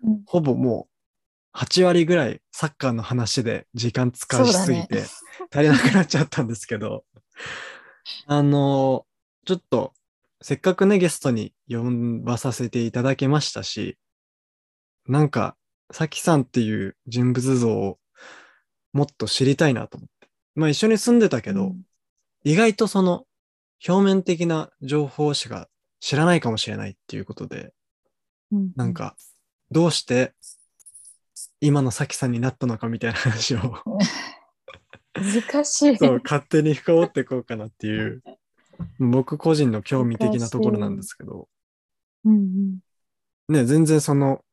[0.03, 0.89] うんほぼも
[1.55, 5.05] う8割ぐらいサッカーの話で時間使いすぎて
[5.51, 7.05] 足りなくなっちゃったんですけど、
[8.27, 9.07] あの、
[9.47, 9.95] ちょっと
[10.43, 11.83] せっかくね、ゲストに呼
[12.23, 13.97] ばさせていただけましたし、
[15.07, 15.57] なんか、
[15.93, 17.99] さきさんっていう人物像を
[18.93, 20.29] もっと知りたいなと思って。
[20.55, 21.83] まあ一緒に住んでたけど、うん
[22.45, 23.25] 意外とその
[23.89, 27.73] 表面的な情報しか知らないかもしれないっていうことで、
[28.53, 29.17] うんなんか、
[29.73, 30.33] どうして
[31.61, 33.59] 今のさきさんになったのかみたいな話を
[35.15, 35.97] 難しい。
[35.97, 38.23] そう勝手に深掘っていこうかなっていう、
[38.99, 41.49] 僕個人の興味的なところなんですけど、
[42.25, 42.79] うんうん
[43.49, 44.45] ね、全然その、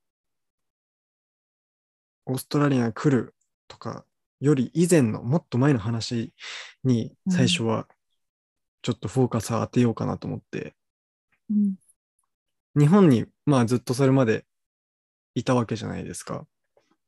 [2.25, 3.35] オーストラリアに来る
[3.67, 4.05] とか
[4.39, 6.33] より以前のもっと前の話
[6.83, 7.87] に最初は
[8.81, 10.75] ちょっとフォーカスを当てようかなと思って、
[11.49, 11.75] うん。
[12.77, 14.45] 日本にまあずっとそれまで
[15.35, 16.45] いたわけじゃないですか。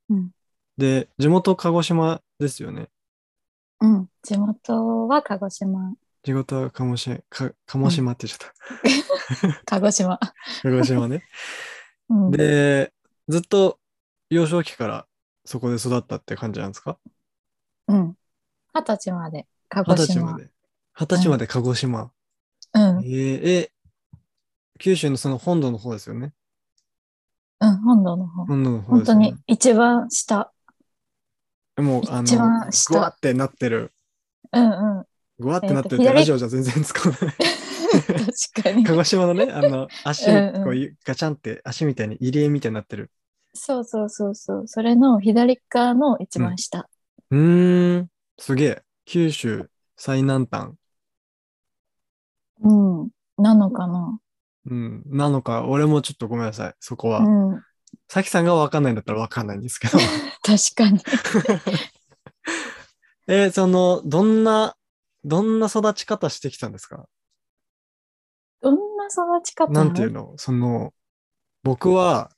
[0.09, 0.31] うん。
[0.77, 2.89] で、地元鹿児島ですよね。
[3.81, 4.09] うん。
[4.21, 5.93] 地元は鹿児島。
[6.25, 9.61] 地元は鹿児島、か鹿児島って言っちゃった。
[9.79, 10.19] 鹿児島。
[10.63, 11.23] 鹿児島ね。
[12.09, 12.31] うん。
[12.31, 12.91] で、
[13.27, 13.79] ずっと
[14.31, 15.07] 幼少期から
[15.45, 16.97] そこで育ったって感じなんですか？
[17.87, 18.17] うん。
[18.73, 20.07] 二十歳まで鹿二児島。
[20.07, 20.49] 十歳まで。
[20.95, 22.11] 二十歳まで鹿児島。
[22.73, 22.81] うん。
[22.81, 23.71] えーえ、
[24.79, 26.33] 九州のその本土の方ですよね？
[27.59, 27.77] うん。
[27.81, 28.45] 本土の方。
[28.47, 29.35] 本土の方本当に。
[29.45, 30.51] 一番下。
[31.77, 33.93] もう、あの、一番下ってなってる。
[34.51, 35.05] うんうん。
[35.39, 37.35] ぐわってなってるラジオじゃ全然使わない。
[37.35, 38.83] 確かに。
[38.83, 43.11] 鹿児島のね、 あの、足、うんうんこういうガチャンって足みたいに入り江みたいになってる。
[43.53, 44.67] そうそうそうそう。
[44.67, 46.89] それの左側の一番下。
[47.31, 48.81] うーん、すげえ。
[49.05, 50.71] 九州最南端。
[52.61, 53.09] うん。
[53.37, 54.19] なのかな。
[54.67, 56.73] うん、なのか、俺もちょっとごめんなさい。
[56.79, 57.19] そこは。
[57.19, 57.61] うん。
[58.09, 59.97] さきさんがわかんないんだったらわかんないんですけど。
[60.43, 60.99] 確かに。
[63.27, 64.75] えーその、どんな、
[65.25, 67.07] どんな育ち方してきたんですか？
[68.61, 69.73] どんな育ち方？
[69.73, 70.33] なんていうの？
[70.37, 70.93] その、
[71.63, 72.31] 僕は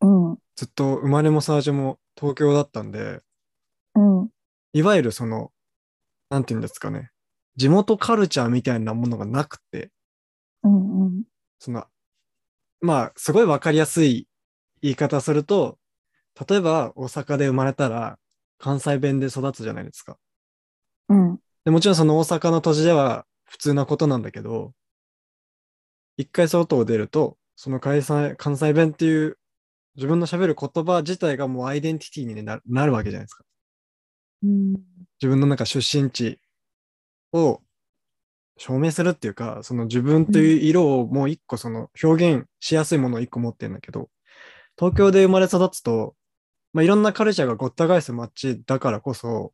[0.00, 0.38] うん。
[0.56, 3.20] ずっと生まれも育ちも東京だったんで、
[3.94, 4.28] うん。
[4.72, 5.52] いわゆるその、
[6.28, 7.10] なんていうんですかね。
[7.56, 9.90] 地元カルチャーみたいなものがなくて、
[10.64, 11.22] うんうん。
[11.58, 11.84] その、
[12.80, 14.26] まあ、すごいわかりやすい
[14.80, 15.78] 言い方すると、
[16.48, 18.18] 例えば大阪で生まれたら
[18.58, 20.16] 関西弁で育つじゃないですか。
[21.08, 21.38] うん。
[21.64, 24.72] でもちろんその大阪の土地では普通なことなんだけど、
[26.16, 29.38] 一回外を出ると、その関西関西弁っていう
[29.96, 33.44] 自分の喋る言葉自体がもうアイデンティティになるなるわけじゃないですか。
[34.42, 34.72] うん。
[35.20, 36.40] 自分のなんか出身地
[37.32, 37.60] を
[38.56, 44.08] 証明するっていうか、その自分という色をもう一個その表現しやすいものを一個持ってるんだけど、
[44.78, 46.14] 東京で生まれ育つと、
[46.72, 49.52] まあ、いろんなカルチャーがごった返す街だからこそ、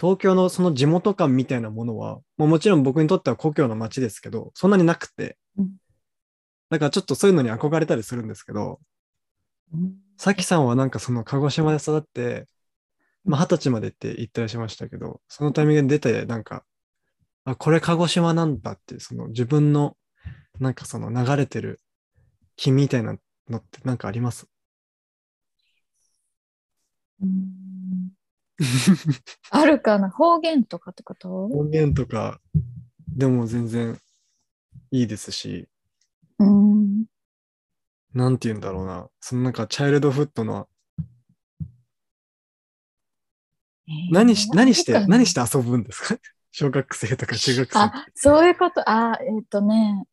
[0.00, 5.36] 東京のその地元感みたいなものは、もうもちろん僕にとっては故郷の街ですけど、そんなになくて。
[5.56, 5.70] うん、
[6.70, 8.80] だからちょっとそういうのに憧れたりするんですけど、
[10.16, 12.46] さきさんはなんかその鹿児島で育って、
[13.24, 16.64] まあ二十歳までって言ったりしましたけど、そのタイミングで出て、なんか、
[17.44, 19.96] あ、これ鹿児島なんだって、その自分の、
[20.60, 21.80] なんかその流れてる
[22.56, 23.16] 気みたいな
[23.48, 24.46] のってなんかあります？
[27.20, 27.57] うん
[29.50, 31.48] あるかな方言とかってこと？
[31.48, 32.40] 方言とか
[33.16, 33.98] でも全然
[34.90, 35.68] いいですし、
[36.38, 37.04] うん。
[38.14, 39.08] なんて言うんだろうな。
[39.20, 40.68] そのなんかチャイルドフットの、
[44.10, 46.20] 何し、何して、何して遊ぶんですか？
[46.50, 47.78] 小学生とか中学生。
[47.78, 48.88] あ、そういうこと。
[48.88, 50.04] あ、えっ、とね、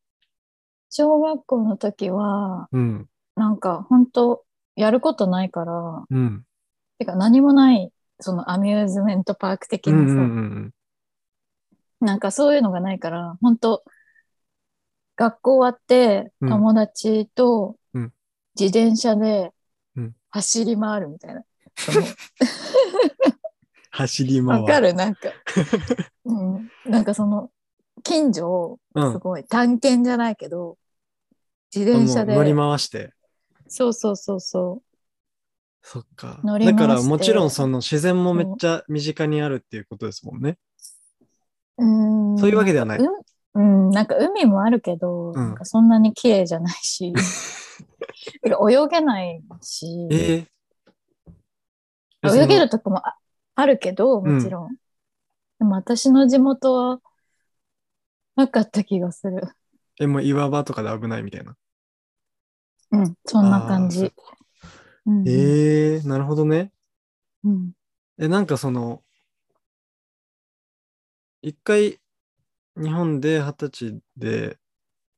[0.89, 4.43] 小学校の時は、うん、なんか本当
[4.75, 6.43] やることないから、うん。
[6.99, 10.21] てか何もない、そのアミューズメントパーク的なさ、うんうんう
[10.67, 10.73] ん
[12.01, 13.84] なんかそういうのがないから、本当
[15.15, 16.49] 学校終わってうん。
[16.49, 18.13] 友達とうん。
[18.60, 19.51] 自転車で
[19.95, 20.15] うん。
[20.30, 21.43] 走り回るみたいな。
[21.78, 22.06] そ の
[23.91, 24.93] 走り回わかる？
[24.93, 25.30] なんか、
[26.25, 27.49] うん、なんかその
[28.04, 29.12] 近所をうん。
[29.13, 30.78] すごい探検じゃないけど、
[31.73, 33.13] 自転車で乗り回して。
[33.67, 34.82] そうそうそうそ
[35.88, 36.41] そっか。
[36.43, 40.58] だからもちろんその自然もめっちゃ身近にあるっていうことですもんね。
[41.78, 41.86] う。
[41.86, 43.00] うんそういうわけではない。
[43.00, 47.13] うん、うん、なんか海もあるけど、うんなんかそんなに綺麗じゃないし、
[48.43, 50.48] 泳げないし、えー
[52.28, 53.15] 泳げるとこもあ
[53.54, 54.76] あるけど、もちろん。
[55.60, 57.00] でも私の地元は
[58.36, 59.43] なかった気がする。
[60.00, 61.56] え、もう岩場とかで危ないみたいな。
[62.93, 64.10] うん、そんな感あ
[65.05, 66.71] うんええー、なるほどね。
[67.43, 67.71] うん
[68.17, 69.03] え、なんかその、
[71.41, 71.99] 一回
[72.77, 74.57] 日本で二十歳で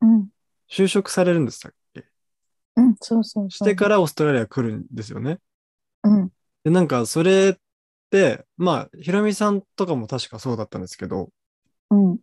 [0.02, 0.30] うん、
[0.69, 2.06] 就職されるんでしたっけ？
[2.76, 3.50] うん、そうそう。
[3.50, 5.39] してからオーストラリア来るんですよね。
[6.04, 6.32] うん、
[6.63, 7.60] で、なんかそれっ
[8.12, 11.30] て、まあ、ひろみさんとかも確かそうだったんですけど、
[11.89, 12.19] うん。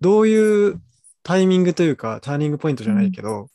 [0.00, 0.82] どういう
[1.22, 3.46] タイミングというか、ターニングポイントじゃないけど、うん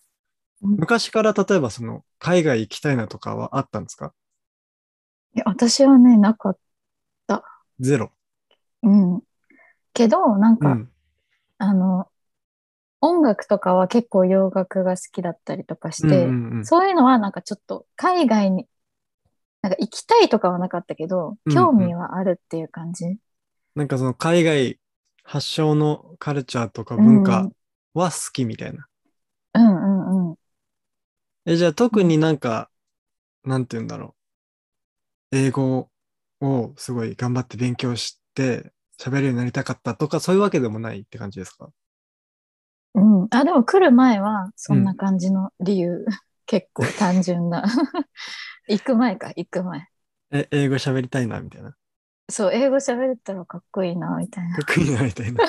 [0.61, 4.13] 昔から例えばその、海外行きたいなとかはあったんですか？
[5.35, 6.57] いや私はね、なかっ
[7.27, 7.43] た。
[7.79, 8.11] ゼロ。
[8.83, 9.21] うん。
[9.93, 10.91] けど、なんか、うん。
[11.59, 12.07] あの、
[13.01, 18.67] 音楽とかは結構洋楽が好きだったりとかして、うんうんうんそういうのはなんかちょっと海外に、
[19.61, 23.17] なんか行きたいとかはなかったけど、うんうん興味はあるっていう感じ。
[23.75, 24.79] なんかその海外
[25.23, 27.47] 発祥のカルチャーとか文化
[27.93, 28.87] は好きみたいな。
[31.47, 31.55] うんうんうん。
[31.55, 32.69] え、じゃあ特になんか、
[33.43, 34.15] なんて言うんだろ
[35.31, 35.37] う。
[35.37, 35.89] 英語
[36.41, 41.69] をすごい頑張って勉強して喋れるようになりたかったとかそういうわけでもないって感じですか？
[42.93, 43.27] うん。
[43.31, 46.05] あ、でも来る前はそんな感じの理由。
[46.49, 47.63] 結構単純な。
[48.67, 49.87] 行く前か、行く前。
[50.31, 51.71] え、英語喋りたいなみたいな？
[51.71, 51.77] か
[52.29, 54.65] そう、英語喋れたらかっこいいな、みたいなっ。
[54.65, 55.41] こいいなみたいな。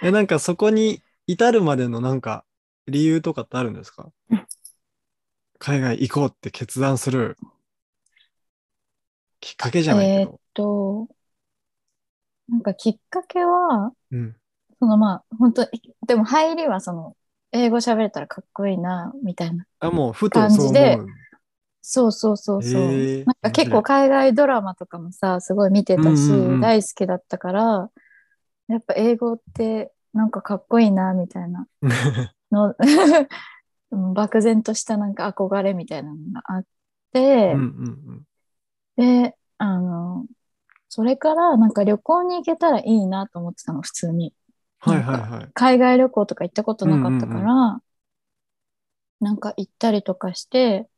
[0.00, 2.44] え、なんかそこに至るまでのなんか
[2.86, 4.10] 理由とかってあるんですか？
[5.58, 7.36] 海外行こうって決断する
[9.40, 10.40] きっかけじゃないけえーっど。
[10.54, 11.08] と、
[12.48, 14.36] なんかきっかけは、うん。
[14.78, 15.68] そのまあ、本当
[16.06, 17.16] でも入りはその、
[17.52, 19.66] 英語喋れたらかっこいいな、みたいな。
[19.80, 21.06] あ、もうふと感そう。
[21.82, 22.82] そうそうそうそう。
[22.92, 27.90] へーなんか結構海外ドラマとかもさ、すごい見てたし、うんうんうん大好きだったから、
[28.68, 31.66] やっぱ英語ってなんかかっこいいな、みたいな
[32.52, 32.74] の、
[33.90, 36.64] う ん漠然としたなんか憧れみたいなのがあっ
[37.12, 37.64] て、うんう
[38.12, 38.22] ん
[38.96, 40.26] で、あの、
[40.88, 44.34] それからなんか旅行に行けたらいいなと思ってたの、普通に。
[44.86, 44.94] うん。
[44.94, 45.50] はいはいはい。
[45.54, 47.82] 海外旅行とか行ったことなかったから、うん
[49.20, 50.88] なんか行ったりとかして、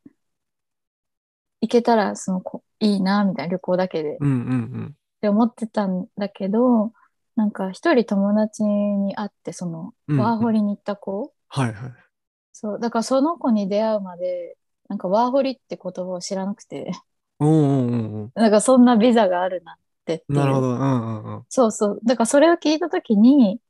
[1.60, 6.92] 行けたらそのこいいな、みたいな旅行だけでっうんうんて思ってたんだけど、
[7.36, 12.04] なんか一人友達に会って、そのうんうんワーホリに行った子、はいはい。
[12.52, 14.56] そう、だからその子に出会うまで、
[14.88, 16.92] なんかワーホリって言葉を知らなくて、
[17.38, 20.68] おうんうんうん なんかそんなビザがあるなってってなるほど。
[20.68, 21.46] うんうんうん。
[21.50, 22.00] そうそう。
[22.04, 23.60] だからそれを聞いたときに、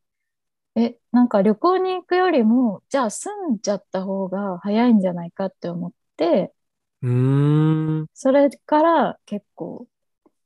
[0.76, 6.54] え、なんか旅行に行くよりも、じゃあ住んじゃった方が早いんじゃないかって思って、
[7.02, 8.06] うーん。
[8.14, 9.86] それから結構、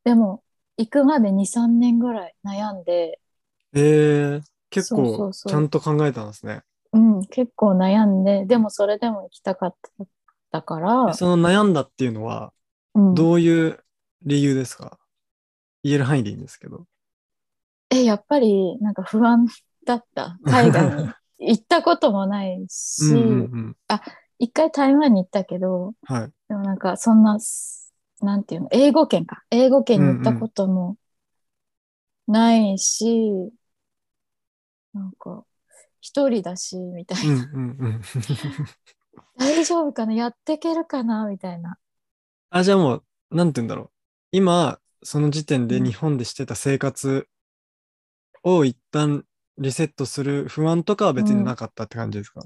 [0.05, 0.45] でも
[0.79, 3.21] 行くまで2、3年ぐらい悩んで、
[3.75, 6.63] えー、結そうそ構うそうちゃんと考えたんですね。
[6.99, 9.75] うん、結構悩んで、でもそれでも行きたかっ
[10.51, 12.53] たから、その悩んだっていうのは、
[12.95, 13.79] うん、どういう
[14.23, 14.99] 理由ですか？
[15.85, 16.87] 言える範囲でいいんですけど。
[17.91, 19.47] え、やっぱりなんか不安
[19.87, 20.39] だった。
[20.45, 21.09] 海外に
[21.39, 23.77] 行ったこともないし、 うんうんうん。
[24.41, 26.33] 一回台湾に行ったけど、はい。
[26.49, 29.45] でもなんかそんな、すなんていうの、英語圏か。
[29.51, 30.97] 英語圏に行ったことも
[32.27, 33.51] ないし、
[34.93, 35.45] なんか、
[36.01, 37.33] 一人だし、みたいな。
[37.33, 38.03] うんうんうん。
[39.39, 40.13] 大丈夫かな？
[40.15, 41.27] やっていけるかな？
[41.27, 41.79] みたいな。
[42.51, 43.91] あ、じゃあもう、なんて言うんだろう。
[44.33, 47.29] 今、その時点でうん日本でしてた生活
[48.43, 49.25] を一旦
[49.59, 52.43] リセットする不安とかは別になかったって感じですか、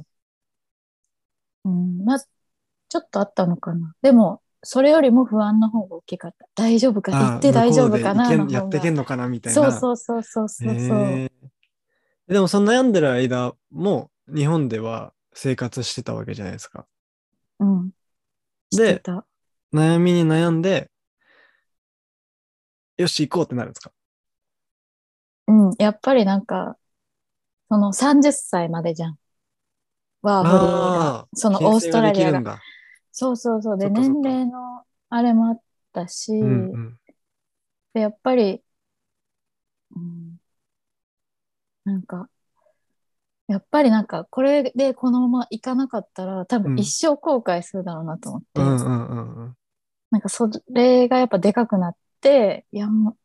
[1.64, 3.94] うん、まあ、ちょっとあったのかな。
[4.02, 6.46] でも、それよりも不安の方が大きかった。
[6.54, 7.12] 大丈夫か？
[7.12, 8.32] 行あって大丈夫かな？
[8.32, 9.28] やってけんのかな？
[9.28, 9.72] みたいそうな。
[9.72, 10.70] そうそうそうそうそう。
[10.70, 11.30] へー
[12.28, 16.86] でもその悩んでる間も日本では生活してたわけじゃないですか。
[17.58, 17.90] うん。
[18.70, 19.02] で。
[19.72, 20.90] 悩みに悩んで、
[22.98, 23.90] よし行こうってなるんですか？
[25.48, 25.74] うん。
[25.78, 26.76] やっぱりなんか、
[27.70, 29.18] その30歳までじゃん。
[30.20, 31.26] ワーホリがあ。
[31.34, 32.60] そのオーストラリアが。
[33.12, 33.78] そうそうそう。
[33.78, 35.60] で、年齢のあれもあっ
[35.92, 36.98] たし、うんうん。
[37.94, 38.62] で、やっぱり、
[39.96, 40.21] うん、
[41.84, 42.28] なんか、
[43.48, 49.56] やっぱりなんか、これでこのまま行かなかったら、多うん分一生後悔するだろうなと思って、うんうんうんうん。
[50.10, 53.16] なんかそれがやっぱでかくなって、いや、もう、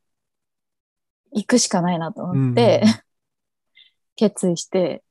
[1.31, 2.95] 行くしかないなと思って、うんうん
[4.19, 5.03] 決意して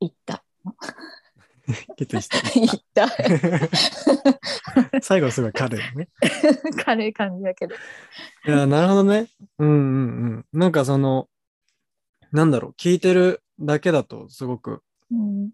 [0.00, 0.42] 行った。
[1.96, 3.06] 決意して 行った。
[5.00, 6.08] 最後はすごい軽いね。
[6.84, 7.76] 軽い感じだけど。
[7.76, 9.28] いや、なるほどね。
[9.58, 10.58] うんうんうん。
[10.58, 11.28] なんかその、
[12.32, 15.50] なんだろう、聞いてるだけだとすごくうん。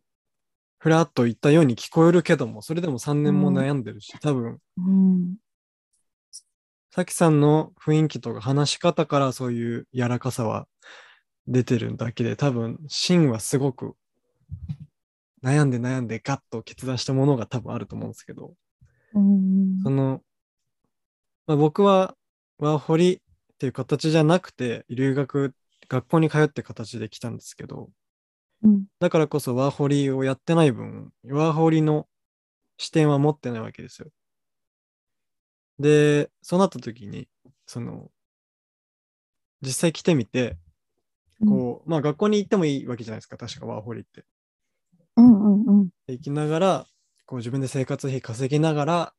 [0.78, 5.36] ふらっと言ったように聞こえるけども、それでも3年も悩んでるし、多分、うん。
[6.90, 10.66] さきさんの雰囲気とか話し方からそういう柔らかさは
[11.46, 13.96] 出てるだけで、多分、芯はすごく
[15.42, 18.54] 悩んで悩んでガッと決断したものが多分あると思うんですけど、
[19.14, 20.20] うんその、
[21.46, 22.14] まあ、僕は
[22.58, 23.20] ワーホリっ
[23.58, 25.54] ていう形じゃなくて、留学、
[25.88, 27.90] 学校に通って形で来たんですけど、
[28.62, 28.84] うん。
[29.00, 32.06] だからこそワーホリをやってない分、ワーホリの
[32.78, 34.08] 視点は持ってないわけですよ。
[35.78, 37.28] で、そうなった時に、
[37.66, 38.10] その、
[39.62, 40.56] 実際来てみて、
[41.46, 44.24] こう、まあ学校に行ってもいいわけじゃないですか、確かワーホリって。
[45.16, 45.88] うんうんうん。
[46.06, 46.86] で行きながら、
[47.26, 49.14] こう自分で生活費稼ぎながら、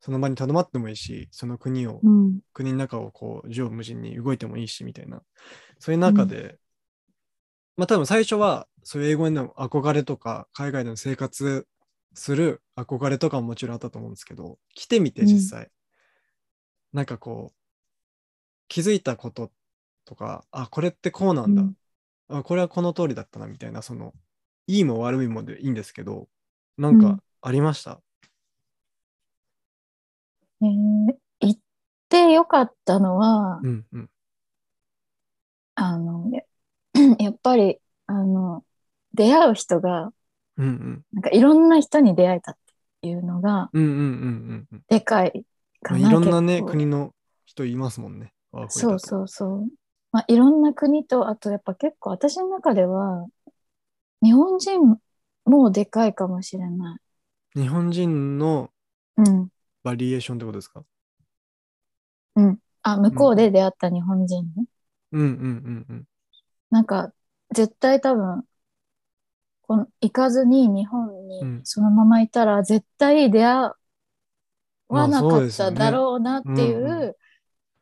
[0.00, 5.22] その場にとどまってもいいし、その国を、うん国の中をこう、縦横無尽に動いてもいいし、みたいな。
[5.78, 6.58] そういう中で、
[7.76, 11.66] まあ多分最初は、そういう英語への憧れとか、海外での生活
[12.14, 15.70] する憧れとかももちろんあったと思うんですけど、来てみてうん実際、
[16.92, 17.56] なんかこう、
[18.68, 19.50] 気づいたこと
[20.04, 21.62] とか、あ、これってこうなんだ。
[21.62, 21.74] うん
[22.28, 24.12] あ、これはこの通りだったな、みたいな、その、
[24.66, 26.28] いいも悪いもでいいんですけど、
[26.76, 28.00] なんかうんありました？
[30.62, 31.60] えー行っ
[32.08, 34.10] てよかったのは、うんうん。
[35.74, 36.42] あの、や
[37.18, 38.64] やっぱり、あの、
[39.12, 40.12] 出会う人が、
[40.56, 41.02] うんうん。
[41.12, 42.56] なんかいろんな人に出会えたっ
[43.02, 44.82] ていうのが、うんうんうんうんうん。
[44.88, 45.44] でかい
[45.82, 46.08] まあ、かな。
[46.08, 47.12] いろんなね、国の
[47.44, 48.32] 人いますもんね。
[48.68, 49.68] そうそうそう。
[50.12, 53.26] まあ、いろんな国と、あとやっぱ結構私の中では、
[54.22, 54.96] 日本人
[55.44, 56.96] もでかいかもしれな
[57.54, 57.60] い。
[57.60, 58.70] 日本人の
[59.16, 59.48] うん。
[59.86, 60.84] バリエーションってことですか？
[62.34, 62.58] うん。
[62.82, 64.64] あ、向こうで出会った日本人ね。
[65.12, 66.04] うんうんうんうん。
[66.70, 67.12] なんか、
[67.54, 68.42] 絶対多分、
[69.62, 73.70] この行かずに日本うんにそのままいたら、絶対出会
[74.88, 77.16] わなかっただろうなっていう、うんう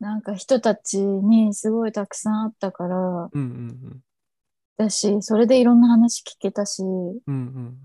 [0.00, 4.00] なんか人たちにすごいたくさんあったから、うんうん
[4.76, 7.18] だし、それでいろんな話聞けたし、うん。
[7.26, 7.78] うんうん。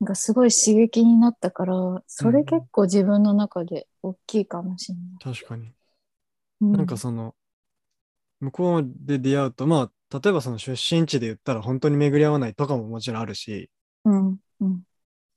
[0.00, 1.74] なんかすごい刺激になったから、
[2.06, 5.34] それうん結構自分の中で大きいかもしれない。
[5.36, 5.72] 確かに。
[6.60, 7.34] うなんかその、
[8.40, 13.70] 向こうで出会うと、まあ、例えばその出身地で言ったら本当に巡り合わないとかももちろんあるし、
[14.04, 14.82] うん、うん、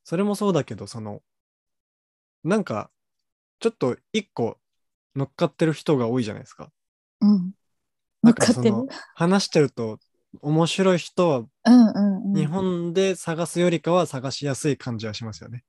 [0.03, 1.21] それもそうだけど、その、
[2.43, 2.91] なんか、
[3.59, 4.57] ちょっと一個
[5.15, 6.71] 乗っかってる人が多いじゃないですか。
[7.21, 7.51] うん。
[7.51, 7.53] だ
[8.23, 8.75] 乗っかってる？
[9.15, 9.99] 話してると、
[10.41, 12.35] 面白い人はうん、うん、うん。
[12.35, 15.63] 日本で探すよりかは探しやすい感じはしますよね。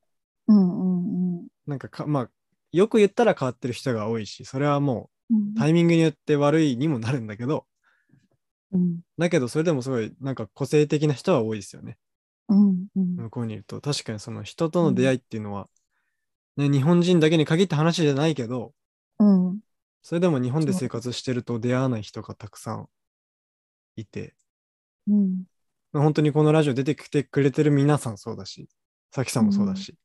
[0.49, 2.31] うん、うん、うんなんかか、まあ、
[2.73, 7.67] よく言ったら変わってる人が多いし、それはもうタイミングによって悪いにもなるんだけど、
[8.73, 11.99] うん、だけどそれでもすごいなんか個性的な人は多いですよね。
[12.49, 13.17] うん、うん。
[13.17, 13.81] 向こうにいると。
[13.81, 15.69] 確かにその人との出会いっていうのは、
[16.57, 18.73] ね、日本人だけに限った話じゃないけど、
[19.19, 19.61] うん、
[20.03, 22.89] それでも日本で生活してると出会わない人がたくさん
[23.97, 24.35] いて、
[25.09, 25.60] うん、まあ
[25.93, 28.69] 本当にこのラジオ出てきてくれてる皆さんそうだし、
[29.13, 29.97] さきさんもそうだし、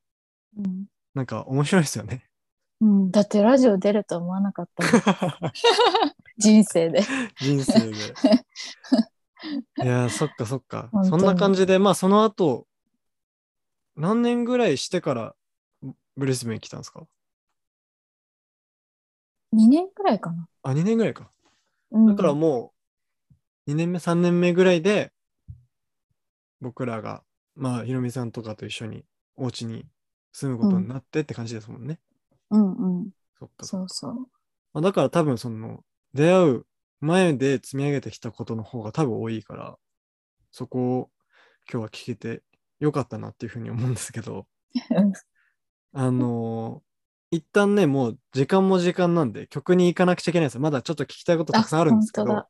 [0.58, 0.86] うん。
[1.14, 2.28] なんか面白いですよね。
[2.80, 4.84] うん、だってラジオ出ると思わなかった
[6.36, 7.02] 人生で。
[7.40, 7.92] 人生で。
[9.82, 10.90] いやー、そっかそっか。
[11.04, 12.66] そんな感じで、まあその後、
[13.94, 15.34] 何年ぐらいしてから
[16.16, 17.06] ブリスベンに来たんですか
[19.54, 20.48] ？2年くらいかな。
[20.62, 21.30] あ、2年ぐらいか。
[21.92, 22.72] うん、だからも
[23.66, 25.12] う、2年目、3年目ぐらいで、
[26.60, 27.22] 僕らが、
[27.54, 29.04] まあ、ひろみさんとかと一緒に
[29.36, 29.86] お家に
[30.32, 31.98] 住むことになってって感じですもんね。
[32.50, 33.10] うん、うん。
[33.38, 34.14] そっかそうそう。
[34.72, 35.84] まあ、だから多分その、
[36.14, 36.66] 出会う
[37.00, 39.76] 前で積み上げてきたことの方が多分多いから、
[40.50, 41.10] そこを
[41.70, 42.42] 今日は聞けて
[42.80, 44.46] よかったなっていうふうに思うんですけど、
[45.92, 46.86] あのー
[47.32, 50.60] 一旦ね、もう時間も時間なんで曲に行かなくちゃいけないんですよ。
[50.60, 52.48] まだちょっと聞きたいことたくさんあるんですけど、本当だ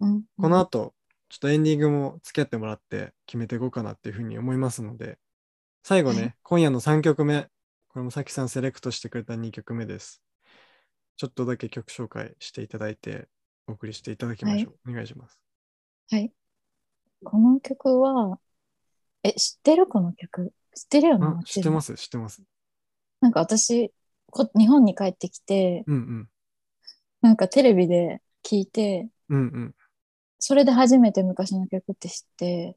[0.00, 0.94] うん、この後、
[1.28, 5.18] ちょっとエンディングも付き合ってもらって決めていこうかなっていうふうに思いますので、
[5.82, 7.48] 最後ね、はい今夜の3曲目、
[7.88, 10.22] これもさきさんセレクトしてくれた2曲目です。
[11.16, 13.28] ちょっとだけ曲紹介していただいて、
[13.66, 14.90] お送りしていただきましょう。
[14.90, 15.40] お願いします。
[16.10, 16.30] はい。
[17.24, 18.38] この曲は、
[19.22, 20.52] え、知ってるこの曲？
[20.74, 21.26] 知ってるよね？
[21.26, 22.42] あもちろん知ってます、知ってます。
[23.20, 23.92] なんか私
[24.30, 26.28] こ、日本に帰ってきて、うんうん。
[27.22, 29.74] なんかテレビで聞いて、うんうん。
[30.38, 32.76] それで初めて昔の曲って知って、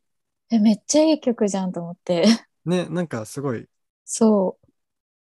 [0.52, 2.26] え、めっちゃいい曲じゃんと思って。
[2.66, 3.68] ね、なんかすごい
[4.06, 4.58] そ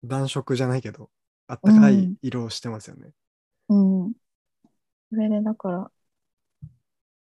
[0.04, 1.10] 暖色じゃないけど、
[1.48, 3.12] あったかいうん色をしてますよね。
[3.68, 3.74] う。
[3.74, 4.14] うん。
[5.10, 5.92] それでだから、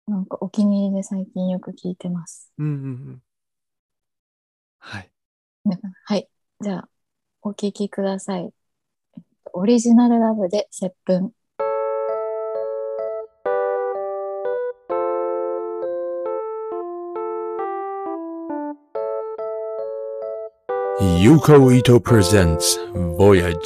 [0.06, 2.52] なんかお気に入りで最近よく聞いてます。
[2.58, 3.22] うんうんうん。
[4.78, 5.12] はい。
[6.04, 6.28] はい。
[6.60, 6.88] じゃあ、
[7.42, 8.42] お聴きください。
[8.42, 8.52] えっ
[9.44, 11.32] とオリジナルラブで接吻。
[21.02, 22.78] Yuko Ito presents
[23.18, 23.58] Voyage.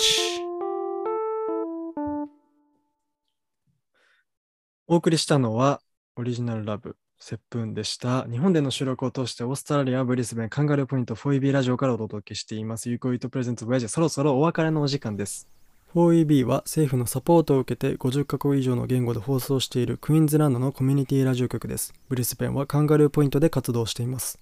[4.87, 5.83] お送りしたのは、
[6.17, 8.25] オリジナルラブ、接吻でした。
[8.25, 12.89] 日本での収録を通して、オーストラリア、ブリスベン、カンガルーポイント、4EB ラジオからお届けしています。
[12.89, 15.47] ユーコイートプレゼンツボヤジェ、そろそろお別れのお時間です。
[15.95, 21.93] 4EB は政府のサポートを受けて50カ国以上の言語で放送しているクイーンズランドのコミュニティラジオ局です。
[22.09, 24.39] ブリスベンはカンガルーポイントで活動しています。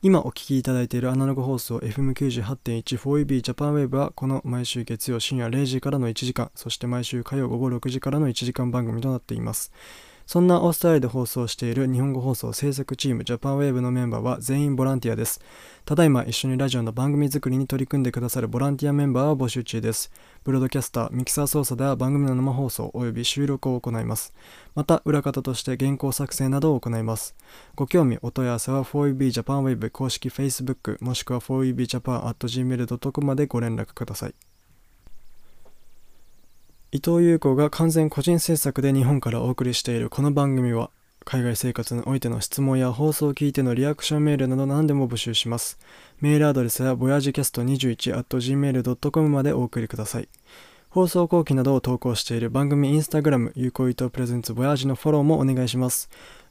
[0.00, 9.72] 今お聞きいただいているアナログ放送 FM98.14EB ジャパンウェーブはこの毎週月曜深夜0時からの1時間、そして毎週火曜午後6時からの1時間番組となっています。
[10.28, 15.40] そんなオーストラリアで放送している日本語放送制作チームジャパンウェーブのメンバーは全員ボランティアです。
[15.86, 20.12] ただいま一緒にラジオの番組作りに取り組んでくださるボランティアメンバーを募集中です。
[20.44, 24.34] ブロードキャスター、ミキサー操作では番組の生放送及び収録を行います。
[24.74, 27.34] また、裏方として原稿作成などを行います。
[27.74, 34.47] ご興味、お問い合わせは 4EB ジャパンウェーブ公式 Facebook もしくは 4EBJapan.gmail.com までご連絡ください。
[36.90, 40.88] 伊藤優子が完全個人制作で日本からお送りしているこの番組は
[41.22, 45.78] 海外生活においての質問や放送を聞いてのリアクションメールなど何でも募集します。
[46.22, 50.30] メールアドレスは voyagecast21.gmail.com までお送りください。
[50.88, 56.08] 放送後記などを投稿している番組インスタグラム、 Yukou Ito presents Voyage のフォローもお願いします。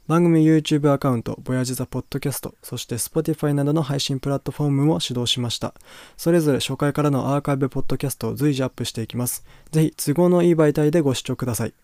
[0.08, 5.74] 番組 YouTube アカウント、ボヤジザポッドキャスト、そして Spotify などの配信プラットフォームも始動しました。
[6.16, 9.44] それぞれ初回からのアーカイブポッドキャストを随時アップしていきます。
[9.70, 11.74] ぜひ都合のいい媒体でご視聴ください。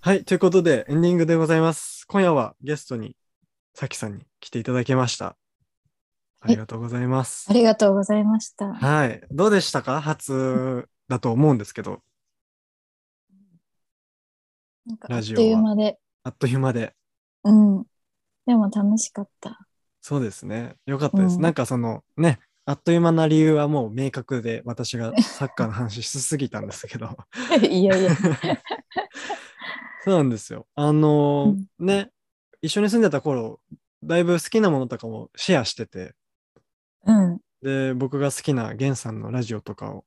[0.00, 2.06] はい、ということでエンディングでございます。
[2.08, 3.14] 今夜はゲストに
[3.74, 5.36] さきさんに来ていただきました。
[6.40, 7.46] ありがとうございます。
[7.50, 8.72] ありがとうございました。
[8.72, 10.00] はい、どうでしたか？
[10.00, 12.00] 初だと思うんですけど、
[14.86, 16.94] なんかあっとラジオはいう間で、あっという間で。
[17.44, 17.84] うん。
[18.46, 19.66] でも楽しかった。
[20.00, 20.74] そうですね。
[20.86, 21.36] よかったです。
[21.36, 27.16] うんなんかそのね、あっという間な理由はもう明確で、私がサッカーの話しすぎたんですけど。
[27.68, 28.10] いやいや。
[30.04, 30.66] そうなんですよ。
[30.74, 32.10] あのーね、
[32.62, 33.60] 一緒に住んでた頃、
[34.02, 36.14] だいぶ好きなものとかもシェアしてて、
[37.06, 37.40] うん。
[37.62, 40.04] で、僕が好きなゲンさんのラジオとかを、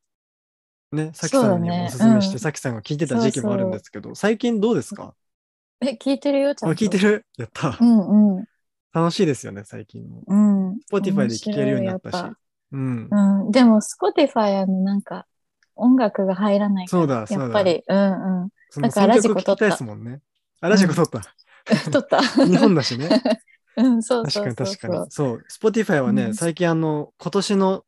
[0.91, 5.13] ね、さきさんにおすすめして、うんさきさんが聞いてた時期もあるんですけど、最近どうですか？
[5.81, 6.83] え、聞いてるよ、ちゃあんと。
[6.83, 7.85] 聞いてるやったう。
[7.85, 8.45] んうん。
[8.93, 10.23] 楽しいですよね、最近も。
[10.27, 10.71] うん。
[10.91, 12.23] Spotify で聴けるようになったし。
[12.71, 13.07] うん。
[13.11, 13.51] うん。
[13.51, 15.27] でも、Spotify あの、なんか、
[15.75, 17.01] 音楽が入らないから。
[17.01, 18.49] そうだそうだやっぱり、うんうん。
[18.81, 20.21] だからラジ選コ撮ったですもんね。
[20.61, 21.21] あ、ラジコ撮った。
[21.91, 22.21] 撮った。
[22.21, 23.09] 日本だしね。
[23.77, 25.11] うん、そう確かそうそうそうに確かに。。
[25.11, 25.43] そう。
[25.51, 27.83] Spotify はね、うん最近あの、今年の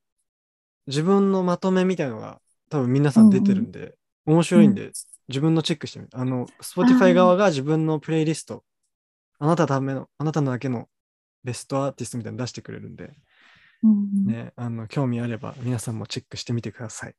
[0.85, 4.91] 自分のまとめみたいのが多分皆さん出てるんで、面白いんで、
[5.29, 6.17] 自分のチェックしてみて。
[6.17, 8.63] あの、Spotify 側が自分のプレイリスト、
[9.39, 10.87] あなたのための、あなたのだけの
[11.43, 13.13] ベストアーティストみたいなの出してくれるんで、
[13.83, 17.15] うんうんね、あの、興味あれば皆さんもチェックしてみてください。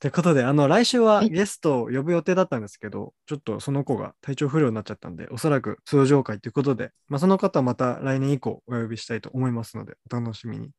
[0.00, 10.70] ということで、あの、来週ははいゲストを呼ぶ予定だったんですけど、ちょっとその子が体調不良になっちゃったんで、おそらく通常会ということで、まあ、その方はまた来年以降お呼びしたいと思いますので、お楽しみに。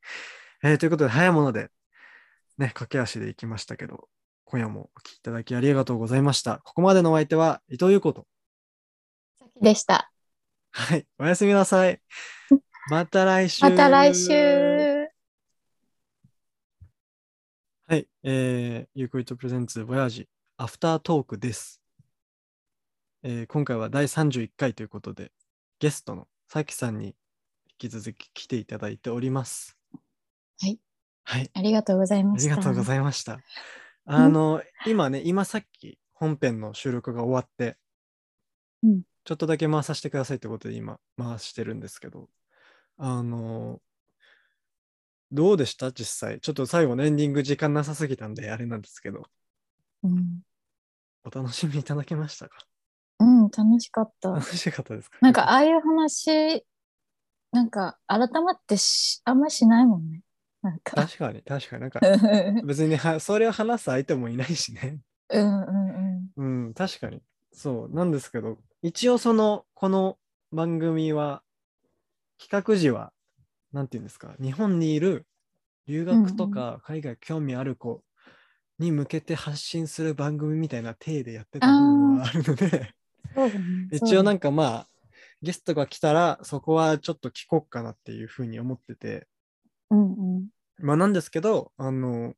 [0.62, 1.70] えーということで、早いもので、
[2.58, 4.10] ね、駆け足で行きましたけど、
[4.54, 6.60] 今夜もお聞きいただきありがとうございました。
[6.64, 8.28] ここまでのお相手は伊藤優子と、
[9.60, 10.12] でした。
[10.70, 12.00] はい、おやすみなさい。
[12.92, 13.64] また来週。
[13.64, 14.32] また来週。
[17.88, 21.82] はい、えー、ゆうこいとプレゼンツボヤージアフタートークです、
[23.24, 25.32] えー今回は第31回ということで、
[25.80, 27.14] ゲストのさきさんに引
[27.80, 29.80] き続き来ていただいております。
[30.62, 30.80] はい。
[31.24, 32.50] はい、ありがとうございあました。
[32.52, 33.40] りがとうございました。
[34.06, 37.78] あの、今ね、今さっき本編の収録が終わって、
[38.84, 42.28] うんちょっとだけ回させてくださいってことで今回してるんですけど、
[42.98, 43.80] あの、
[45.32, 45.94] どうでした？
[45.94, 46.42] 実際。
[46.42, 49.24] ちょっと最後のエンディング時間なさすぎたんで、あれなんですけど、
[50.04, 50.42] うん。
[51.24, 52.58] お楽しみいただけましたか？
[53.20, 54.32] うん、楽しかった。
[54.32, 55.18] 楽しかったですか？
[55.22, 56.66] なんか、ああいう話、
[57.54, 60.22] なんか、改まってし、あんましないもんね。
[60.64, 60.96] なんか。
[60.96, 65.00] 確かに、確かになんかう、ん別にはそれを話す相手もいないしね。
[65.30, 66.34] うんうん。
[66.38, 67.22] うん、確かに。
[67.52, 70.18] そう、なんですけど、一応その、この
[70.52, 71.44] 番組は、
[72.40, 73.14] 企画時は、
[73.72, 75.28] なんていうんですか、日本にいる
[75.88, 78.04] 留学とか海外興味ある子
[78.80, 82.94] に向けて発信する番組みたいな体でやってた部分はあるので。
[83.92, 84.88] 一応なんか、かまあ、
[85.42, 89.28] ゲストが来たら、そこはちょっと聞こうかなっていうふうに思ってて、
[89.94, 90.48] うんうん。
[90.80, 92.34] まあなんですけど、あの、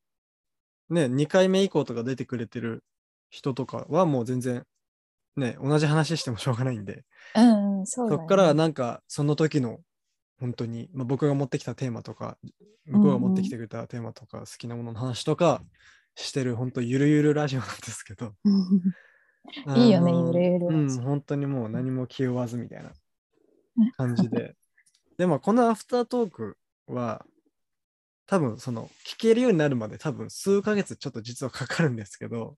[0.89, 2.84] ね、2回目以降とか出てくれてる
[3.30, 4.64] 人とかはもう全然、
[5.36, 7.03] ね、同じ話してもしょうがないんで、
[7.36, 9.80] うんうん、そうだよねそっからはなんかその時の
[10.39, 12.38] 本当に、まあ、僕が持ってきたテーマとか、
[12.86, 15.62] 向こうが持ってきてくれたテーマとか、好きなものの話とか
[16.16, 18.34] してる、本当ゆるゆるラジオなんですけど。
[18.43, 22.91] う んいいよねゆるゆるうん、本当にもう何も気負わずみたいな
[23.95, 24.56] 感じで。
[25.18, 27.26] でもこのアフタートークは、
[28.28, 32.57] 多分その聞けるようになるまで多分数ヶ月ちょっと実はかかるんですけど、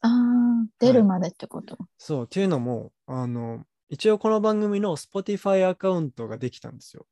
[0.00, 1.76] ああ、出るまでってこと？
[1.98, 7.06] そう、っていうのも、あの、一応この番組の Spotify アカウントができたんですよ。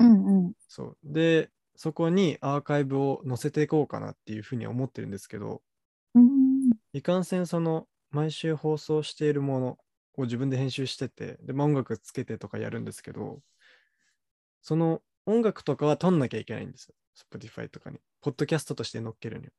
[0.00, 0.52] うんうん。
[0.68, 0.98] そう。
[1.04, 5.62] で、そこにアーカイブを載せていこうかなっていうふうに思ってるんですけど、
[6.14, 9.78] うんいかんせんその毎週放送しているもの
[10.16, 13.40] を自分で編集してて、で、まあ音楽つけてとかやるんですけど、
[14.60, 16.94] その音楽とかは撮んなきゃいけないんですよ。
[17.16, 17.98] Spotify とかに。
[18.20, 19.52] ポッドキャストとして載っけるには。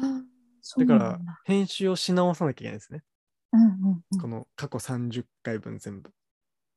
[0.00, 0.22] あー
[0.60, 1.20] そうだから。
[1.44, 3.02] 編集をし直さなきゃいけないんですね。
[3.52, 6.10] うんうんうんこの過去30回分全部。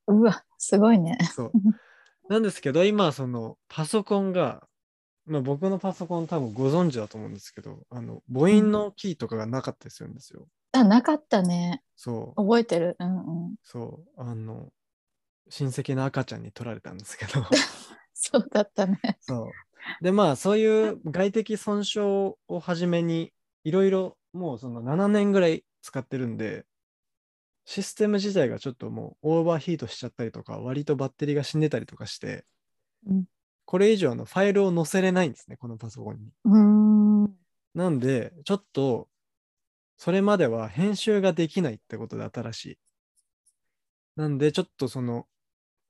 [0.06, 1.18] うわ、すごいね。
[1.34, 1.52] そう。
[2.28, 4.66] なんですけど、今、そのパソコンが、
[5.26, 10.48] まあ僕のパソコン多分ご存知だと思うんですけど、あの母音のキーとかがなかったりするんですよ。
[10.72, 11.82] あ、なかったね。
[11.96, 12.42] そう。
[12.42, 12.96] 覚えてる。
[12.98, 13.56] うんうん。
[13.62, 14.20] そう。
[14.20, 14.72] あの、
[15.48, 17.32] 親戚の赤ちゃんに取られたんですけど。
[18.14, 19.00] そうだったね。
[19.20, 19.50] そう。
[20.00, 23.32] で、まあ、そういう外的損傷をはじめに、
[23.64, 26.64] いろいろもうその7年ぐらい使ってるんで、
[27.64, 32.44] システム自体がちょっともうオーバーヒートしちゃったりとか、割とバッテリーが死んでたりとかして、
[33.06, 33.24] うん
[33.70, 36.32] これ以上のファイルを載せれないんですね、このパソコンに。
[37.72, 39.08] なんで、ちょっと、
[39.96, 42.78] それまでは編集ができないってことで新しい。
[44.16, 45.28] なんで、ちょっとその、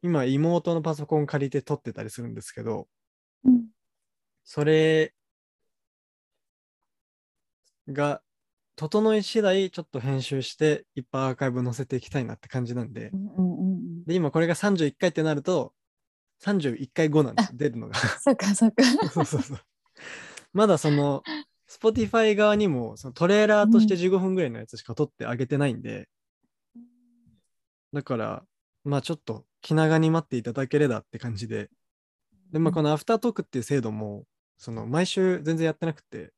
[0.02, 2.86] 今妹のパソコン借りて撮ってたりするんですけど、うん
[4.52, 5.14] それ
[7.88, 8.20] が
[8.74, 14.04] 整い次第ちょっと編集していっぱいアーカイブ載せていきたいなって感じなんでう、んうんうん。
[14.06, 15.72] で、今これが31回ってなると、
[16.42, 17.94] 31回後なんですよ、出るのが。
[18.18, 18.82] そっかそっか。
[19.14, 19.58] そうそうそう。
[20.52, 21.22] まだその、
[21.68, 26.08] Spotify 側にもそのトレーラーとして15分ぐらいのやつしか撮ってあげてないんで、
[27.92, 28.44] だから、
[28.82, 31.70] まあちょっと気長に待っていただければって感じで、
[32.52, 34.24] で、まあこのアフタートークっていう制度も、
[34.60, 36.32] その毎週全然やってなくて、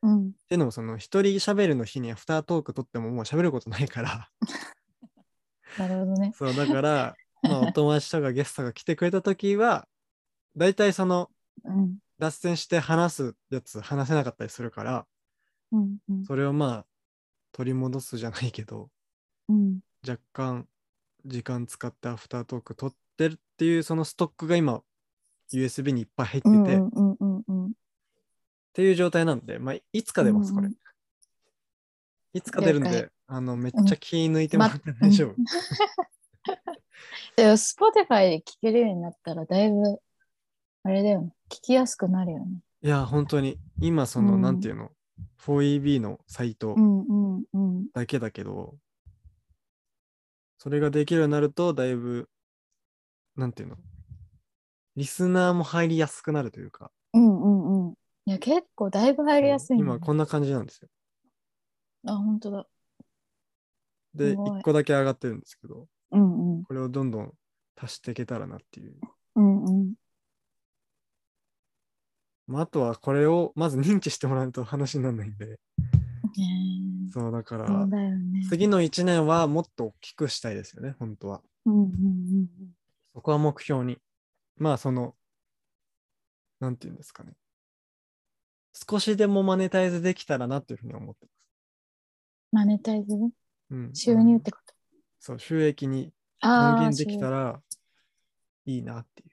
[0.00, 0.28] うん。
[0.28, 4.30] っていうのもその一人喋るの日にアフタートーク撮ってももう喋ることないから、
[5.76, 6.32] なるほどね。
[6.38, 9.88] そうだから、 まあお友達とかゲストが来てくれた時は、
[10.56, 11.30] だいたいその
[11.64, 11.98] うん。
[12.20, 15.06] 脱線して話すやつ話せなかったりするから、
[15.72, 16.86] うんうんそれをまあ
[17.50, 18.88] 取り戻すじゃないけど、
[19.48, 19.80] うん。
[20.06, 20.68] 若干
[21.26, 24.82] 時間使ってアフタートーク撮ってるっていうそのストックが今
[25.52, 27.13] USB にいっぱい入ってて、うんうん。
[28.74, 30.74] ていう状態なんで、まあいつか出ます、これうん。
[32.34, 35.36] いつか出るん了で、あの、めっちゃ気抜いてもらって大丈夫。
[37.36, 40.00] でも、Spotify で聴けるようになったら、だいぶ、
[40.82, 41.32] あれだよね。
[41.48, 42.58] 聞きやすくなるよね。
[42.82, 44.90] いや、本当に、今その、うんなんていうの、
[45.38, 47.86] 4EB のサイトうんうんうん。
[47.92, 48.76] だけだけど、
[50.58, 52.28] それができるようになると、だいぶ、
[53.36, 53.76] なんていうの、
[54.96, 57.63] リスナーも入りやすくなるというか、うんうんうん。
[58.26, 59.82] いや、結構だいぶ入りやすい、ね。
[59.82, 60.88] 今こんな感じなんですよ。
[62.06, 62.66] あ、本当だ。
[64.14, 66.64] で、すごい1個だけ上がってるんですけど、うんうん。
[66.64, 67.32] これをどんどん
[67.76, 68.94] 足していけたらなっていう。
[69.36, 69.94] うんうん。
[72.46, 75.58] まあ、あとはこれをまず認知してもらうと話にならないんで、
[77.12, 78.46] そうだから、ね。
[78.48, 81.42] 次の1年はもっと大きくしたいですよね、本当は。
[81.64, 82.46] うんうんうん
[83.14, 83.98] そこは目標に。
[84.56, 85.14] まあ、その、
[86.58, 87.34] なんていうんですかね。
[88.74, 91.26] 少しでもマネタイズできたらなというふうに思って
[92.52, 93.16] マネタイズ？
[93.16, 93.32] ます。
[93.70, 94.74] うん、収入ってこと？
[95.20, 96.76] そう、収益にああ。
[96.76, 97.38] 還元できたら。
[97.52, 97.60] ら
[98.66, 99.26] いいなってい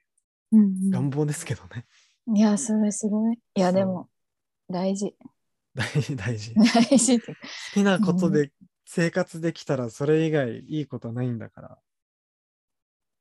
[0.53, 1.85] うんう願望ですけどね。
[2.27, 2.37] うん。
[2.37, 3.39] いや、それすごい。
[3.55, 4.09] いや、でも、
[4.69, 5.15] 大事。
[5.75, 6.53] 大事、大事。
[6.55, 7.19] 大事。
[7.19, 7.33] 好
[7.73, 8.51] きなことで
[8.85, 11.77] 生活できたらそれ以外いいことはないんだから。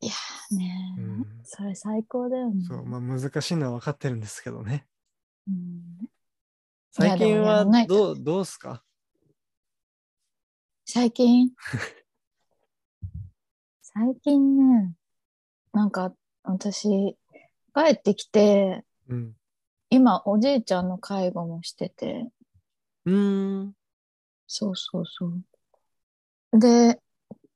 [0.01, 2.65] いやーねー、うんそれ最高だよね。
[2.65, 4.87] そう、まあ難しいのは分かってるんですけどね。
[5.51, 6.09] うん。
[6.93, 8.85] 最近はどう、どうすか？
[10.85, 11.51] 最近？
[13.83, 14.95] 最近ね、
[15.73, 17.17] なんか私、
[17.75, 19.37] 帰ってきて、うん。
[19.93, 22.31] 今おじいちゃんの介護もしてて、
[23.07, 23.75] うーん。
[24.47, 25.43] そうそうそう。
[26.59, 27.01] で、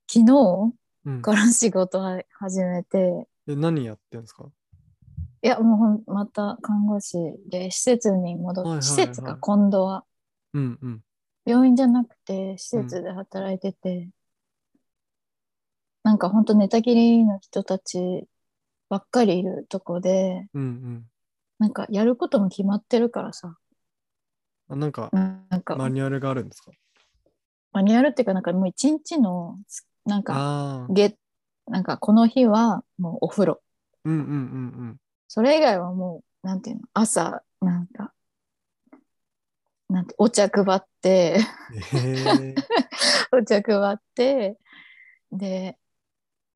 [0.09, 0.75] 昨日
[1.07, 4.51] うん、から仕事は始めて、え何やってんですか？
[5.45, 7.19] いや、もうまた看護師
[7.51, 10.05] で施設に戻って、はいはいはい施設か今度は。
[10.55, 11.03] うんうん。
[11.45, 14.09] 病院じゃなくて施設で働いてて、
[16.03, 18.27] なんかほんと寝たきりの人たち
[18.89, 21.05] ばっかりいるとこで、うんうん。
[21.59, 23.55] なんかやることも決まってるからさ、
[24.71, 26.73] あなんか、なんかマニュアルがあるんですか？
[27.73, 29.59] マニュアルっていうかなんかもう一日の、
[30.07, 30.87] なんか。
[30.89, 31.19] げ、
[31.67, 33.61] なんかこの日はもうお風呂。
[34.07, 34.23] うんうんう
[34.85, 34.97] ん
[35.29, 38.13] それ以外はもう、なんていうの、朝、なんか、
[39.89, 41.39] なんて、お茶配って、
[41.95, 42.55] えー、
[43.33, 44.59] お茶配って、
[45.33, 45.79] で、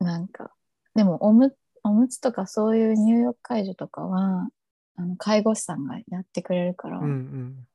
[0.01, 0.53] なんか、
[0.95, 4.49] でもおむ、おむつとかそういう入浴介助とかは、
[4.97, 7.67] あの介護士さんがやってくれるから、うんうん。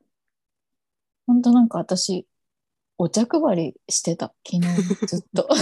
[1.26, 2.28] ほんとなんか私、
[2.98, 5.48] お茶配りしてた、昨日ずっと。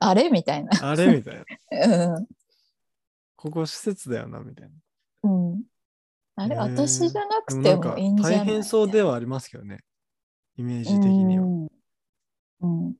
[0.00, 0.30] あれ？
[0.30, 0.70] みたいな。
[0.80, 1.16] あれ？
[1.16, 1.34] みたい
[1.70, 2.16] な。
[2.16, 2.26] うん
[3.40, 5.30] ここ施設だよな、みたいな。
[5.30, 5.62] うん。
[6.34, 8.38] あれ、私じゃなくてでもいいんじゃない？
[8.40, 9.78] 大変そうではありますけどね。
[10.56, 11.44] イメージ的には。
[11.44, 11.68] うん。
[12.60, 12.94] うん。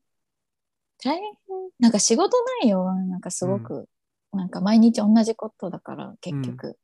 [1.03, 1.33] 大変、
[1.81, 3.89] なんか仕事内容はなんかすごく、
[4.33, 6.79] なんか毎日同じことだから、結局、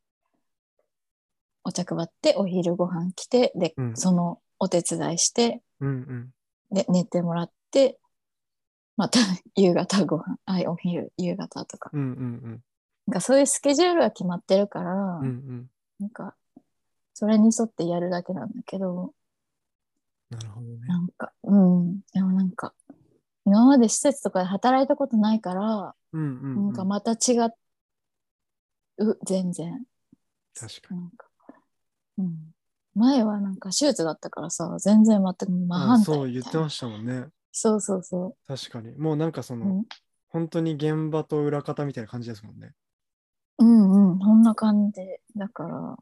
[1.63, 6.31] お茶配って、お昼ご飯来て、で、うんそのお手伝いして、うんうん。
[6.75, 8.01] で、寝てもらって、
[8.97, 9.19] また
[9.57, 11.91] 夕方ご飯、あ、お昼、夕方とか。
[11.93, 12.63] うんうん
[13.07, 15.19] なんかそういうスケジュールは決まってるから、うん。
[15.21, 15.71] うんうん。
[16.01, 16.35] なんか、
[17.13, 19.13] それに沿ってやるだけなんだけど、
[20.31, 20.79] なるほどね。
[20.87, 22.01] なんか、うん。
[22.13, 22.75] でもなんか、
[23.45, 26.65] 今まで施設とかで働いたことないから、うんうん、うん。
[26.67, 27.37] なんかまた違
[28.99, 29.85] う、全然。
[30.55, 31.01] 確かに。
[31.01, 31.27] なんか、
[32.19, 32.55] うん。
[32.95, 36.49] 前はなんか手術だったからさ、全然全く真あ反対そう言みたいな。
[36.49, 37.27] ってましたもんね。
[37.57, 38.37] そうそうそ。
[38.49, 38.97] 確かに。
[38.97, 39.85] もうなんかそうの、うん
[40.29, 42.73] 本当に現場と裏方みたいな感じですもんね。
[43.59, 45.01] うんうん、そんな感じ。
[45.37, 45.97] だから、ちょ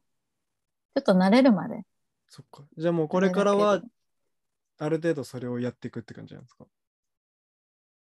[1.01, 1.83] っと慣れるまで。
[2.31, 2.65] そっか。
[2.79, 3.83] じゃあもうこれからは
[4.79, 6.65] ある程度それをやっていくって感じなんですか？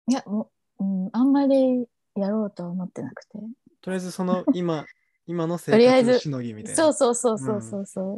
[0.09, 1.87] いや、もう、うん、あんまり
[2.17, 3.39] やろうとは思ってなくて。
[3.83, 4.85] とりあえずその 今、
[5.29, 6.77] 今の生活しのぎみたいな。
[6.77, 8.15] そうそうそうそうそうそ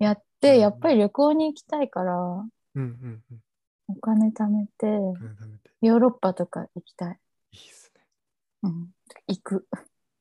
[0.00, 0.02] う。
[0.02, 3.42] やっうんて、やっぱり旅行に行きたいから、うんうんうん。
[3.88, 5.70] お金貯めて、改めて。
[5.82, 7.18] ヨーロッパとか行きたい。
[7.52, 8.02] いいっすね。
[8.62, 8.88] うん、
[9.28, 9.66] 行く。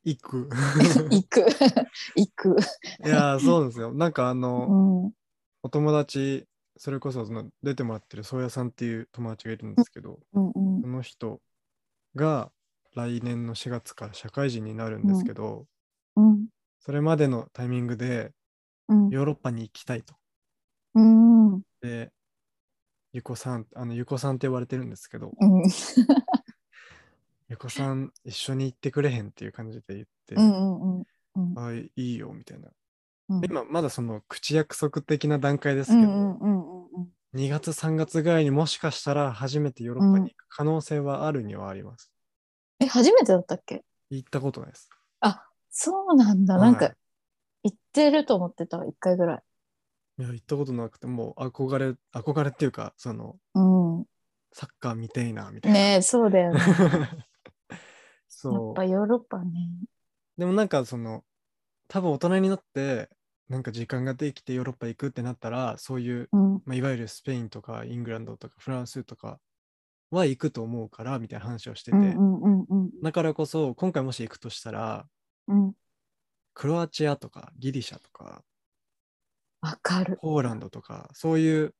[0.03, 0.49] 行く。
[1.09, 1.45] 行く。
[2.15, 2.55] 行く。
[3.05, 3.93] いやー、そうですよ。
[3.93, 4.67] なんかあの、
[5.03, 5.13] うん。
[5.63, 6.47] お友達、
[6.77, 11.41] それこそその出てもらってる宗谷さんっていう友達がいるんですけど、うんうんその人
[12.15, 12.51] が
[12.93, 15.67] 来年の4月から社会人になるんですけど、
[16.15, 16.47] うん
[16.79, 18.31] それまでのタイミングで
[18.87, 20.15] うんヨーロッパに行きたいと。
[20.93, 22.11] うんうんで、
[23.15, 25.63] ゆこさん、あの、ゆこさんって呼ばれてるんですけど、うん
[27.47, 32.67] ゆこさん一緒に行ってくれへんっていう感じで言って、うんうんうんあいいよみたいな。
[33.29, 42.11] うん今まだその口約束的な段階ですうけど、んうんうんうん2月3月ぐらいにもしかしたら初めてヨーロッパに行く可能性はあるにはあります。
[42.81, 43.85] え、初めてだったっけ？
[44.09, 44.89] 行ったことないです。
[45.69, 46.57] そうなんだ。
[46.57, 46.93] はいなんか、
[47.63, 49.39] 行ってると思ってたわ、一回ぐらい。
[50.17, 54.05] いや、行ったことなくて、もう憧れ、憧れっていうか、その、うん。
[54.53, 55.77] サッカー見ていな、みたいな。
[55.77, 56.59] ねえ、そうだよね。
[56.61, 57.25] やっ
[58.27, 58.85] そうぱ。
[58.85, 59.69] ヨーロッパね。
[60.37, 61.25] でもなんかその、
[61.89, 63.09] 多分大人になって、
[63.49, 66.53] なんか時間ができてヨーロッパ行くってなったら、そういう、うん。
[66.65, 69.39] まあ、いわゆるスペインとかイングランドとかフランスとか
[70.11, 75.05] は行くと思うから、みたいな話をしてて、うんうんうんうんだからこそ、今回もし行くとしたら、
[75.47, 75.73] うん。
[76.53, 78.41] クロアチアとかギリシャとか、
[79.65, 80.19] わかる。
[80.21, 81.73] ポーランドとか、そういう、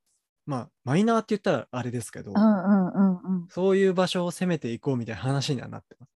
[0.48, 3.48] まあ、マイナーって言ったらあれですけど、うんうんうんうん。
[3.50, 6.10] そういう場所を攻めていこうみたいな話にはなってます。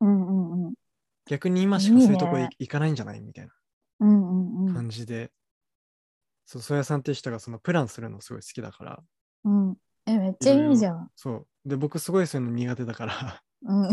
[0.00, 0.74] うんうんうん。
[1.26, 3.48] 逆に今しかそういうとこいいね行かないんじゃないみたい
[4.00, 4.66] うんうんう。
[4.66, 5.30] なん感じで、
[6.46, 9.02] そう、曽谷さんっていう人がそのプランするのすごい好きだから、
[9.44, 9.76] うん。
[10.06, 11.10] え、めっちゃいいじゃん。
[11.16, 11.68] そう。
[11.68, 13.86] で、僕すごいそういうの苦手だから、うん。
[13.86, 13.92] う ん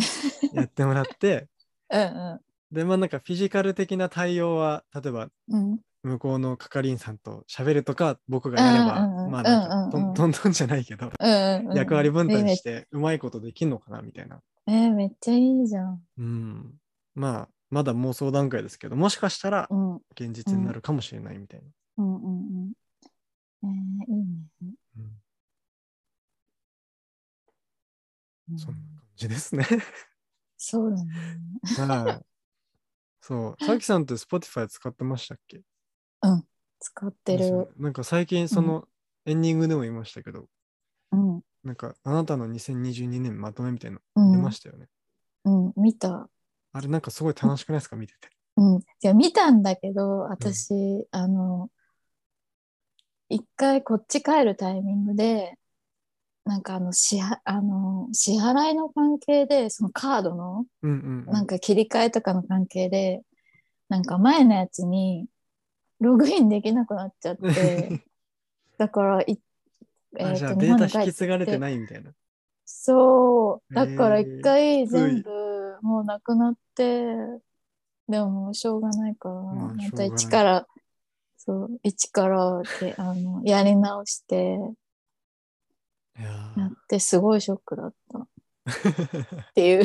[0.55, 1.49] やってもらって、
[1.91, 2.41] う
[2.71, 5.31] で、まあなんかフィジカル的な対応は、例えばん。
[5.49, 5.79] うん。
[6.03, 11.77] 向こうの係員さんと喋るとか僕がやれば、うんうんうんまあなんかうんうんうんじゃないけど、うんうん。
[11.77, 14.41] 役割分担えしてうまいことできんのかなみたいな。
[14.67, 16.01] えーめっちゃいいじゃん。
[16.17, 16.73] うん。
[17.15, 19.91] まあ、まだ妄想段階ですけど、もしかしたらうん。
[19.95, 21.67] うん現実になるかもしれないみたいな。
[21.97, 22.17] うんう
[22.67, 22.73] ん。
[23.63, 24.25] えー、いいね。
[24.61, 25.21] うんうん
[28.57, 29.65] そんな感じですね。
[30.57, 32.03] そうだね。
[32.03, 32.25] はい。
[33.21, 33.63] そう。
[33.63, 35.61] さきさんって Spotify 使ってましたっけ？
[36.79, 37.69] 使ってる。
[37.77, 38.87] なんか最近その
[39.25, 40.45] エンディングでも言いましたけど、
[41.11, 41.41] うん。
[41.63, 44.87] なんかあなたの2022年まとめみたいなうんの出ましたよね。
[45.45, 45.73] うん。
[45.77, 46.29] 見た。
[46.73, 47.95] あれなんかすごい楽しくないですか？
[47.95, 48.29] 見てて。
[48.57, 48.79] うん。
[48.79, 51.69] いや、見たんだけど、私、あの、
[53.29, 55.57] 一回こっち帰るタイミングで、
[56.43, 61.25] なんかあの、支払あの支払いの関係で、そのカードの、うんうん、うん。
[61.25, 63.21] なんか切り替えとかの関係で、
[63.89, 65.27] なんか前のやつに
[66.01, 68.03] ログインできなくなっちゃって、
[68.77, 69.39] だからい、
[70.17, 72.11] えあーとじゃあデータ引き継がれてないみたいな。
[72.65, 77.05] そう、だから一回えー全部もうなくなって、
[78.07, 80.67] でももうしょうがないから、また一から、
[81.37, 84.57] そう、一からで、あの、やり直して、
[86.19, 88.19] いややっーて、すごいショックだった。
[89.49, 89.83] っていう。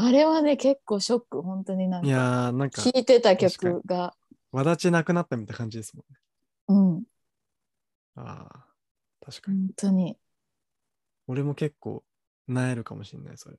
[0.00, 4.14] あれはね、結構ショック、本当になんいか、やーなんか聴いてた曲が、
[4.52, 6.18] わだちなくなったみたいな感じですもんね。
[6.68, 7.02] うん、
[8.16, 8.66] ああ、
[9.24, 9.58] 確かに。
[9.58, 10.10] 本当に。
[10.12, 10.16] い
[11.26, 12.04] 俺も結構、
[12.46, 13.56] なえるかもしれない、それ。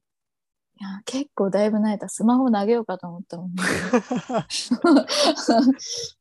[0.80, 2.08] や、結構だいぶ泣いた。
[2.10, 3.52] スマホ投げようかと思ったもん。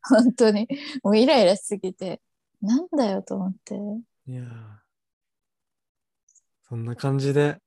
[0.03, 0.69] 本当に。
[1.03, 2.21] もうイライラしすぎて、
[2.61, 3.75] なんだよと思って。
[4.27, 4.79] いやー
[6.69, 7.63] そんな感じで、うん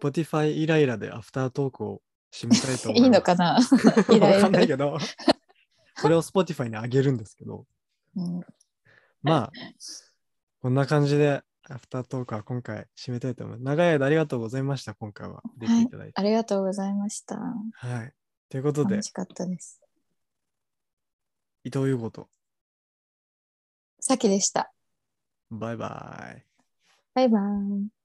[0.00, 2.02] Spotify イライラでアフタートークを
[2.32, 3.04] 締めたいと思います。
[3.04, 3.58] いいのかな？
[4.34, 4.98] わかんないけど、
[6.00, 7.66] これを Spotify にあげるんですけど、
[8.16, 8.40] うん
[9.22, 9.52] まあ、
[10.60, 13.64] こんな感じで、アフタートークは今回締めたいと思います。
[13.64, 15.42] 長い間ありがとうございました、今回は。
[15.58, 16.12] 出ていただいて。
[16.16, 17.38] ありがとうございました。
[17.38, 18.12] はい。
[18.48, 19.80] ということで楽、しかったです。
[21.64, 22.28] 伊藤優子と、
[24.00, 24.72] さきでした。
[25.50, 26.44] バイバイ。
[27.14, 28.01] バイバイ。